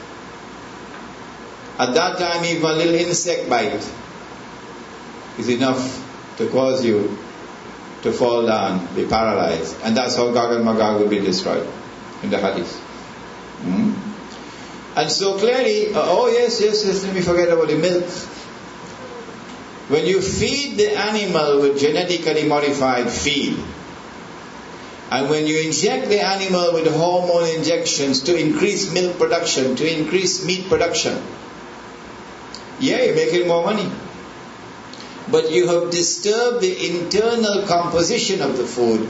At 1.78 1.94
that 1.94 2.18
time, 2.18 2.44
even 2.44 2.64
a 2.64 2.74
little 2.74 2.94
insect 2.94 3.48
bite 3.48 3.88
is 5.38 5.48
enough 5.48 5.98
to 6.38 6.48
cause 6.48 6.84
you 6.84 7.18
to 8.02 8.12
fall 8.12 8.46
down, 8.46 8.94
be 8.94 9.06
paralyzed. 9.06 9.76
And 9.82 9.96
that's 9.96 10.16
how 10.16 10.32
Gog 10.32 10.52
and 10.52 10.64
Magog 10.64 11.00
will 11.00 11.08
be 11.08 11.20
destroyed 11.20 11.68
in 12.22 12.30
the 12.30 12.38
Hadith. 12.38 12.76
Hmm? 13.62 14.11
And 14.94 15.10
so 15.10 15.38
clearly, 15.38 15.94
uh, 15.94 16.02
oh 16.04 16.28
yes, 16.28 16.60
yes, 16.60 16.84
yes, 16.84 17.02
let 17.02 17.14
me 17.14 17.22
forget 17.22 17.48
about 17.48 17.68
the 17.68 17.76
milk. 17.76 18.04
When 19.88 20.04
you 20.06 20.20
feed 20.20 20.76
the 20.76 20.92
animal 20.98 21.60
with 21.60 21.78
genetically 21.78 22.46
modified 22.46 23.10
feed, 23.10 23.56
and 25.10 25.28
when 25.30 25.46
you 25.46 25.60
inject 25.60 26.08
the 26.08 26.20
animal 26.20 26.74
with 26.74 26.86
hormone 26.94 27.48
injections 27.48 28.22
to 28.22 28.36
increase 28.38 28.92
milk 28.92 29.18
production, 29.18 29.76
to 29.76 29.98
increase 29.98 30.44
meat 30.44 30.68
production, 30.68 31.22
yeah, 32.78 33.02
you're 33.02 33.14
making 33.14 33.48
more 33.48 33.64
money. 33.64 33.90
But 35.30 35.50
you 35.50 35.68
have 35.68 35.90
disturbed 35.90 36.60
the 36.60 36.90
internal 36.90 37.66
composition 37.66 38.42
of 38.42 38.56
the 38.58 38.64
food, 38.64 39.08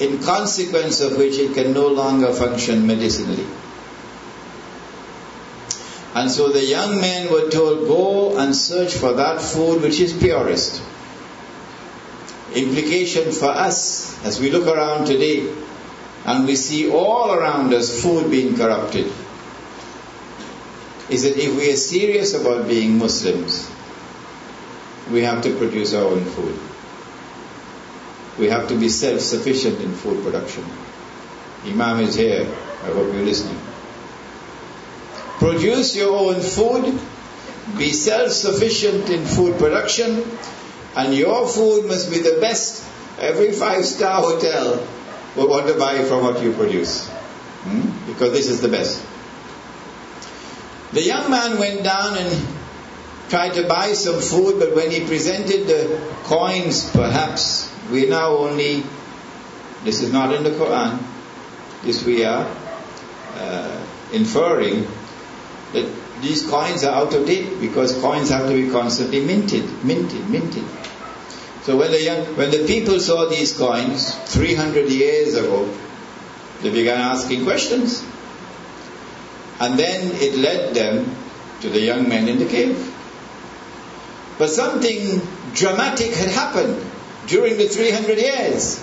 in 0.00 0.20
consequence 0.22 1.00
of 1.00 1.16
which 1.16 1.38
it 1.38 1.54
can 1.54 1.72
no 1.72 1.86
longer 1.88 2.32
function 2.32 2.86
medicinally. 2.86 3.46
And 6.14 6.30
so 6.30 6.48
the 6.52 6.64
young 6.64 7.00
men 7.00 7.30
were 7.32 7.48
told, 7.48 7.88
go 7.88 8.38
and 8.38 8.54
search 8.54 8.94
for 8.94 9.14
that 9.14 9.40
food 9.40 9.82
which 9.82 9.98
is 9.98 10.12
purest. 10.12 10.82
Implication 12.54 13.32
for 13.32 13.48
us 13.48 14.22
as 14.24 14.38
we 14.38 14.50
look 14.50 14.66
around 14.66 15.06
today 15.06 15.50
and 16.26 16.46
we 16.46 16.54
see 16.54 16.90
all 16.90 17.32
around 17.32 17.72
us 17.72 18.02
food 18.02 18.30
being 18.30 18.56
corrupted 18.56 19.10
is 21.08 21.22
that 21.22 21.36
if 21.36 21.56
we 21.56 21.72
are 21.72 21.76
serious 21.76 22.34
about 22.34 22.68
being 22.68 22.98
Muslims, 22.98 23.70
we 25.10 25.22
have 25.22 25.42
to 25.42 25.54
produce 25.56 25.94
our 25.94 26.04
own 26.04 26.24
food. 26.24 26.58
We 28.38 28.48
have 28.48 28.68
to 28.68 28.78
be 28.78 28.88
self-sufficient 28.88 29.80
in 29.80 29.92
food 29.94 30.22
production. 30.24 30.64
Imam 31.64 32.00
is 32.00 32.14
here. 32.14 32.42
I 32.82 32.86
hope 32.86 33.12
you're 33.12 33.24
listening. 33.24 33.61
Produce 35.42 35.96
your 35.96 36.16
own 36.16 36.40
food, 36.40 37.00
be 37.76 37.90
self-sufficient 37.90 39.10
in 39.10 39.24
food 39.24 39.58
production, 39.58 40.22
and 40.94 41.12
your 41.12 41.48
food 41.48 41.86
must 41.86 42.12
be 42.12 42.20
the 42.20 42.38
best. 42.40 42.88
Every 43.18 43.50
five-star 43.50 44.22
hotel 44.22 44.86
will 45.34 45.48
want 45.48 45.66
to 45.66 45.74
buy 45.74 46.04
from 46.04 46.22
what 46.22 46.40
you 46.44 46.52
produce. 46.52 47.08
Hmm? 47.08 47.90
Because 48.06 48.30
this 48.32 48.48
is 48.48 48.60
the 48.60 48.68
best. 48.68 49.04
The 50.92 51.02
young 51.02 51.28
man 51.28 51.58
went 51.58 51.82
down 51.82 52.18
and 52.18 52.46
tried 53.28 53.54
to 53.54 53.66
buy 53.66 53.94
some 53.94 54.20
food, 54.20 54.60
but 54.60 54.76
when 54.76 54.92
he 54.92 55.04
presented 55.04 55.66
the 55.66 56.00
coins, 56.22 56.88
perhaps, 56.90 57.68
we 57.90 58.06
now 58.06 58.36
only, 58.36 58.84
this 59.82 60.02
is 60.02 60.12
not 60.12 60.32
in 60.32 60.44
the 60.44 60.50
Quran, 60.50 61.02
this 61.82 62.06
we 62.06 62.24
are 62.24 62.46
uh, 63.34 63.86
inferring, 64.12 64.86
that 65.72 65.90
these 66.22 66.48
coins 66.48 66.84
are 66.84 66.94
out 66.94 67.12
of 67.14 67.26
date 67.26 67.60
because 67.60 67.98
coins 68.00 68.30
have 68.30 68.48
to 68.48 68.54
be 68.54 68.70
constantly 68.70 69.24
minted, 69.24 69.64
minted, 69.84 70.28
minted. 70.30 70.64
So 71.62 71.76
when 71.76 71.90
the 71.90 72.02
young, 72.02 72.36
when 72.36 72.50
the 72.50 72.66
people 72.66 72.98
saw 73.00 73.28
these 73.28 73.56
coins 73.56 74.14
300 74.34 74.88
years 74.88 75.34
ago, 75.34 75.72
they 76.60 76.70
began 76.70 77.00
asking 77.00 77.44
questions. 77.44 78.04
And 79.60 79.78
then 79.78 80.10
it 80.14 80.34
led 80.36 80.74
them 80.74 81.14
to 81.60 81.68
the 81.68 81.80
young 81.80 82.08
men 82.08 82.28
in 82.28 82.38
the 82.38 82.46
cave. 82.46 82.92
But 84.38 84.50
something 84.50 85.20
dramatic 85.54 86.14
had 86.14 86.30
happened 86.30 86.84
during 87.28 87.56
the 87.58 87.68
300 87.68 88.18
years. 88.18 88.82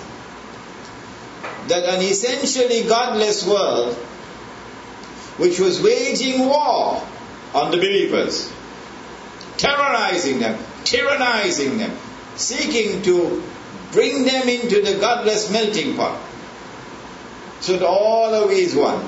That 1.68 1.84
an 1.84 2.00
essentially 2.00 2.84
godless 2.88 3.46
world, 3.46 3.94
which 5.40 5.58
was 5.58 5.80
waging 5.80 6.44
war 6.46 7.02
on 7.54 7.70
the 7.70 7.78
believers, 7.78 8.52
terrorizing 9.56 10.38
them, 10.38 10.58
tyrannizing 10.84 11.78
them, 11.78 11.96
seeking 12.36 13.00
to 13.00 13.42
bring 13.90 14.24
them 14.24 14.50
into 14.50 14.82
the 14.82 14.98
godless 15.00 15.50
melting 15.50 15.96
pot. 15.96 16.20
So 17.60 17.78
that 17.78 17.86
all 17.86 18.34
of 18.34 18.50
is 18.50 18.74
one. 18.74 19.02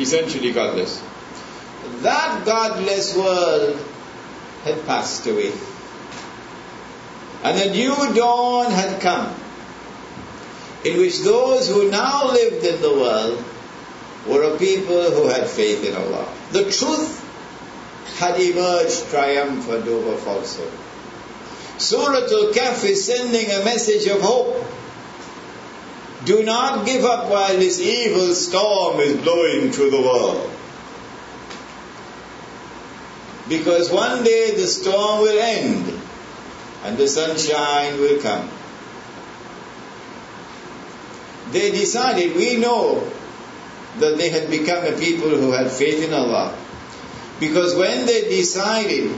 Essentially 0.00 0.52
godless. 0.52 1.02
That 2.00 2.46
godless 2.46 3.14
world 3.14 3.78
had 4.64 4.86
passed 4.86 5.26
away. 5.26 5.52
And 7.42 7.60
a 7.60 7.70
new 7.70 8.14
dawn 8.14 8.72
had 8.72 9.02
come, 9.02 9.34
in 10.86 10.98
which 10.98 11.20
those 11.20 11.68
who 11.68 11.90
now 11.90 12.32
lived 12.32 12.64
in 12.64 12.80
the 12.80 12.92
world 12.92 13.44
were 14.28 14.42
a 14.42 14.58
people 14.58 15.10
who 15.10 15.28
had 15.28 15.46
faith 15.46 15.84
in 15.84 15.94
Allah. 15.94 16.26
The 16.52 16.70
truth 16.70 17.22
had 18.18 18.40
emerged 18.40 19.08
triumphant 19.10 19.86
over 19.86 20.16
falsehood. 20.16 20.72
Surah 21.78 22.24
Al-Kahf 22.24 22.84
is 22.84 23.04
sending 23.04 23.50
a 23.50 23.64
message 23.64 24.06
of 24.06 24.20
hope. 24.20 24.64
Do 26.24 26.42
not 26.42 26.86
give 26.86 27.04
up 27.04 27.30
while 27.30 27.56
this 27.56 27.78
evil 27.80 28.34
storm 28.34 29.00
is 29.00 29.16
blowing 29.18 29.70
through 29.70 29.90
the 29.90 30.00
world. 30.00 30.50
Because 33.48 33.92
one 33.92 34.24
day 34.24 34.52
the 34.56 34.66
storm 34.66 35.20
will 35.20 35.38
end 35.38 36.00
and 36.84 36.96
the 36.96 37.06
sunshine 37.06 38.00
will 38.00 38.20
come. 38.20 38.50
They 41.52 41.70
decided, 41.70 42.34
we 42.34 42.56
know 42.56 43.08
that 43.98 44.18
they 44.18 44.28
had 44.28 44.50
become 44.50 44.84
a 44.84 44.92
people 44.92 45.30
who 45.30 45.52
had 45.52 45.70
faith 45.70 46.02
in 46.06 46.12
Allah. 46.12 46.56
Because 47.40 47.74
when 47.74 48.06
they 48.06 48.22
decided 48.22 49.10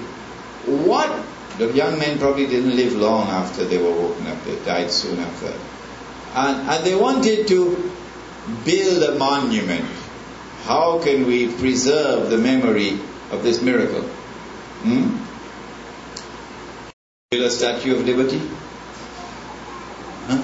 what 0.66 1.24
the 1.58 1.72
young 1.72 1.98
men 1.98 2.18
probably 2.18 2.46
didn't 2.46 2.76
live 2.76 2.94
long 2.94 3.28
after 3.28 3.64
they 3.64 3.78
were 3.78 3.90
woken 3.90 4.26
up, 4.26 4.44
they 4.44 4.56
died 4.64 4.90
soon 4.90 5.18
after. 5.18 5.52
And, 6.34 6.68
and 6.68 6.84
they 6.84 6.94
wanted 6.94 7.48
to 7.48 7.92
build 8.64 9.02
a 9.02 9.18
monument. 9.18 9.84
How 10.64 11.00
can 11.02 11.26
we 11.26 11.48
preserve 11.48 12.30
the 12.30 12.38
memory 12.38 12.98
of 13.30 13.42
this 13.42 13.62
miracle? 13.62 14.02
Hmm? 14.02 15.16
Build 17.30 17.44
a 17.44 17.50
Statue 17.50 17.96
of 17.96 18.04
Liberty? 18.04 18.40
Huh? 20.26 20.42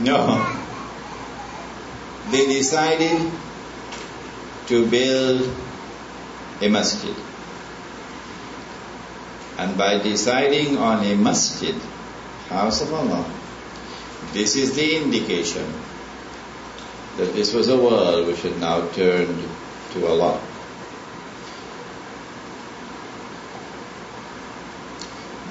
No. 0.00 0.49
They 2.30 2.46
decided 2.46 3.30
to 4.68 4.86
build 4.86 5.50
a 6.60 6.68
masjid. 6.68 7.14
And 9.58 9.76
by 9.76 9.98
deciding 9.98 10.78
on 10.78 11.04
a 11.04 11.16
masjid, 11.16 11.74
house 12.48 12.82
of 12.82 12.92
Allah, 12.94 13.24
this 14.32 14.56
is 14.56 14.74
the 14.76 14.96
indication 14.96 15.66
that 17.16 17.34
this 17.34 17.52
was 17.52 17.68
a 17.68 17.76
world 17.76 18.26
which 18.26 18.42
had 18.42 18.58
now 18.60 18.88
turned 18.90 19.48
to 19.92 20.06
Allah. 20.06 20.40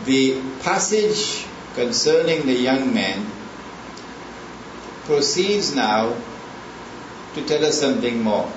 The 0.06 0.42
passage 0.64 1.46
concerning 1.76 2.46
the 2.46 2.54
young 2.54 2.94
man 2.94 3.30
proceeds 5.06 5.76
now 5.76 6.16
to 7.35 7.45
tell 7.45 7.65
us 7.65 7.81
something 7.81 8.23
more. 8.23 8.51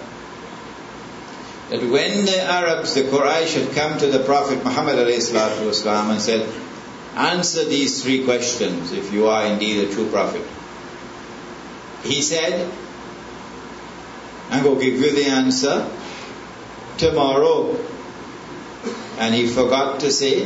That 1.69 1.81
when 1.81 2.25
the 2.25 2.41
Arabs, 2.41 2.93
the 2.93 3.03
Quraysh 3.03 3.61
had 3.61 3.75
come 3.75 3.99
to 3.99 4.07
the 4.07 4.19
Prophet 4.19 4.63
Muhammad 4.63 4.95
والسلام, 4.95 6.11
and 6.11 6.21
said, 6.21 6.47
answer 7.15 7.65
these 7.65 8.03
three 8.03 8.23
questions 8.23 8.91
if 8.91 9.11
you 9.11 9.27
are 9.27 9.45
indeed 9.45 9.89
a 9.89 9.91
true 9.91 10.09
prophet. 10.09 10.43
He 12.03 12.21
said, 12.21 12.71
I'm 14.49 14.63
going 14.63 14.79
to 14.79 14.85
give 14.85 15.01
you 15.01 15.11
the 15.11 15.25
answer 15.25 15.89
tomorrow. 16.97 17.75
And 19.17 19.33
he 19.33 19.47
forgot 19.47 19.99
to 20.01 20.11
say, 20.11 20.45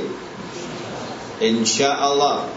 Insha'Allah. 1.40 2.50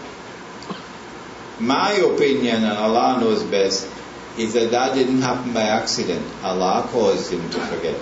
My 1.59 1.91
opinion, 1.91 2.63
and 2.63 2.77
Allah 2.77 3.19
knows 3.19 3.43
best, 3.43 3.87
is 4.38 4.54
that 4.54 4.70
that 4.70 4.94
didn't 4.94 5.22
happen 5.22 5.52
by 5.52 5.62
accident. 5.62 6.24
Allah 6.42 6.86
caused 6.88 7.32
him 7.32 7.48
to 7.50 7.58
forget. 7.60 7.96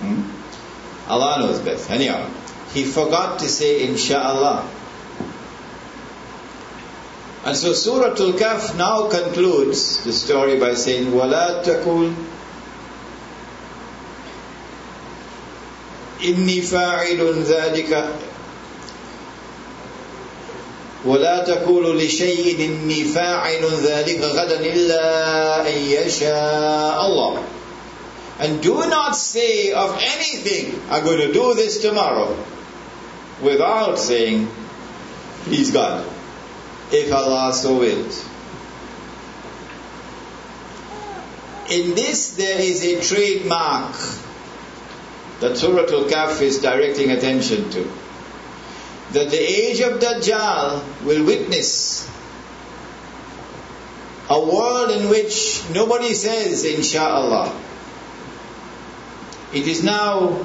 Hmm? 0.00 0.22
Allah 1.10 1.38
knows 1.40 1.60
best. 1.60 1.90
Anyhow, 1.90 2.28
he 2.72 2.84
forgot 2.84 3.38
to 3.40 3.48
say 3.48 3.86
insha'Allah. 3.86 4.68
And 7.44 7.56
so 7.56 7.72
Surah 7.72 8.10
Al-Kahf 8.10 8.76
now 8.76 9.08
concludes 9.08 10.02
the 10.02 10.12
story 10.12 10.58
by 10.58 10.74
saying, 10.74 11.12
وَلَا 11.12 11.62
تَكُلْ 11.62 12.12
إِنِّي 16.18 16.60
فَاعِلٌ 16.62 17.44
ذَلِكَ 17.44 18.35
ولا 21.06 21.44
لشيء 21.94 22.64
إني 22.64 23.04
فاعل 23.04 23.64
ذلك 23.82 24.20
غدا 24.20 24.60
إلا 24.60 25.68
أن 25.68 25.78
يشاء 25.78 27.00
الله. 27.06 27.42
And 28.38 28.62
do 28.62 28.74
not 28.88 29.16
say 29.16 29.72
of 29.72 29.96
anything 29.98 30.78
I'm 30.90 31.04
going 31.04 31.20
to 31.20 31.32
do 31.32 31.54
this 31.54 31.80
tomorrow 31.80 32.36
without 33.40 33.98
saying 33.98 34.48
please 35.44 35.70
God 35.70 36.04
if 36.92 37.12
Allah 37.12 37.54
so 37.54 37.78
wills. 37.78 38.28
In 41.70 41.94
this 41.94 42.36
there 42.36 42.60
is 42.60 42.84
a 42.84 43.00
trademark 43.00 43.94
that 45.40 45.56
Surah 45.56 45.82
Al-Kahf 45.82 46.40
is 46.42 46.58
directing 46.60 47.10
attention 47.10 47.70
to 47.70 47.90
that 49.12 49.30
the 49.30 49.38
age 49.38 49.80
of 49.80 50.00
Dajjal 50.00 51.04
will 51.04 51.24
witness 51.24 52.10
a 54.28 54.40
world 54.40 54.90
in 54.90 55.08
which 55.08 55.62
nobody 55.70 56.12
says 56.12 56.64
insha'Allah. 56.64 57.54
It 59.54 59.68
is 59.68 59.84
now 59.84 60.44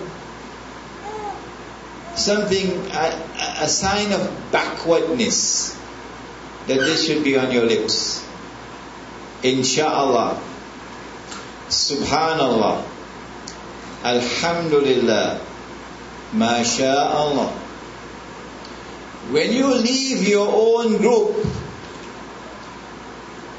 something, 2.16 2.70
a, 2.91 3.64
a 3.64 3.68
sign 3.68 4.14
of 4.14 4.51
backwardness 4.51 5.76
that 6.68 6.78
this 6.78 7.07
should 7.07 7.24
be 7.24 7.38
on 7.38 7.51
your 7.51 7.66
lips. 7.66 8.24
Insha'Allah. 9.41 10.39
Subhanallah. 11.70 12.86
Alhamdulillah. 14.03 15.41
MashaAllah. 16.34 17.61
When 19.32 19.53
you 19.53 19.73
leave 19.73 20.27
your 20.27 20.49
own 20.51 20.97
group 20.97 21.45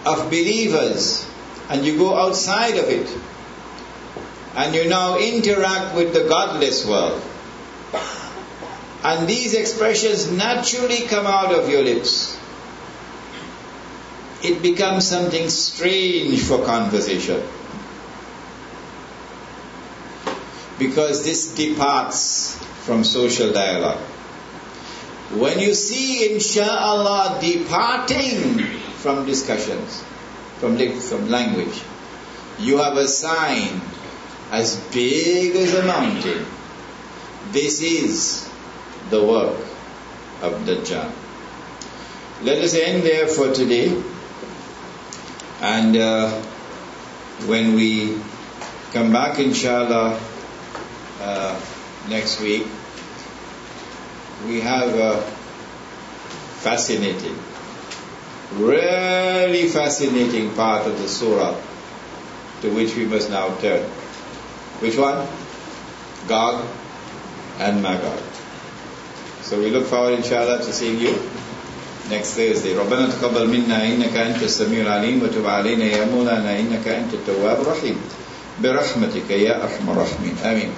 of 0.05 0.25
believers 0.27 1.27
and 1.71 1.87
you 1.87 1.97
go 1.97 2.15
outside 2.15 2.77
of 2.77 2.91
it 2.91 3.09
and 4.55 4.75
you 4.75 4.87
now 4.87 5.19
interact 5.19 5.97
with 5.97 6.13
the 6.13 6.29
godless 6.29 6.87
world 6.87 7.23
and 9.03 9.27
these 9.27 9.55
expressions 9.55 10.31
naturally 10.31 11.07
come 11.09 11.27
out 11.27 11.55
of 11.55 11.71
your 11.71 11.83
lips, 11.83 12.39
it 14.43 14.61
becomes 14.61 15.07
something 15.07 15.49
strange 15.49 16.43
for 16.43 16.65
conversation. 16.67 17.43
Because 20.79 21.25
this 21.25 21.55
departs 21.55 22.57
from 22.85 23.05
social 23.05 23.53
dialogue. 23.53 24.12
When 25.33 25.61
you 25.61 25.73
see 25.75 26.29
insha'Allah 26.29 27.41
departing 27.41 28.59
from 29.01 29.25
discussions, 29.25 30.03
from, 30.61 30.77
from 31.01 31.29
language, 31.31 31.83
you 32.59 32.77
have 32.79 32.97
a 32.99 33.09
sign 33.09 33.81
as 34.51 34.77
big 34.93 35.57
as 35.57 35.75
a 35.75 35.85
mountain. 35.87 36.45
This 37.51 37.81
is 37.81 38.49
the 39.09 39.25
work 39.25 39.57
of 40.43 40.53
Dajjal. 40.67 41.11
Let 42.43 42.59
us 42.59 42.75
end 42.75 43.03
there 43.03 43.27
for 43.27 43.55
today. 43.55 43.89
And 45.63 45.97
uh, 45.97 46.29
when 47.47 47.75
we 47.75 48.21
come 48.93 49.13
back, 49.13 49.39
inshallah, 49.39 50.21
uh, 51.21 51.61
next 52.09 52.41
week, 52.41 52.67
we 54.48 54.62
have 54.62 54.94
a 54.96 55.22
fascinating, 56.64 57.38
really 58.54 59.68
fascinating 59.68 60.54
part 60.54 60.88
of 60.88 60.98
the 61.00 61.08
surah 61.08 61.56
to 62.62 62.74
which 62.74 62.96
we 62.96 63.06
must 63.06 63.30
now 63.30 63.54
turn. 63.58 63.84
Which 64.80 64.98
one? 64.98 65.28
Gog 66.28 66.66
and 67.60 67.82
Magog. 67.82 68.22
So 69.42 69.60
we 69.60 69.70
look 69.70 69.86
forward 69.88 70.14
inshallah 70.20 70.60
to 70.60 70.74
seeing 70.74 71.00
you 71.00 71.16
next 72.10 72.34
Thursday. 72.36 72.74
ربنا 72.76 73.10
تقبل 73.22 73.48
منا 73.48 73.86
إنك 73.86 74.16
أنت 74.16 74.44
السميع 74.44 74.82
العليم 74.82 75.24
وتب 75.24 75.46
علينا 75.46 75.86
يا 75.86 76.06
مولانا 76.06 76.60
إنك 76.60 76.88
أنت 76.88 77.14
التواب 77.14 77.62
الرحيم 77.62 77.98
برحمتك 78.64 79.30
يا 79.30 79.64
أرحم 79.64 79.90
الراحمين 79.90 80.36
آمين 80.46 80.70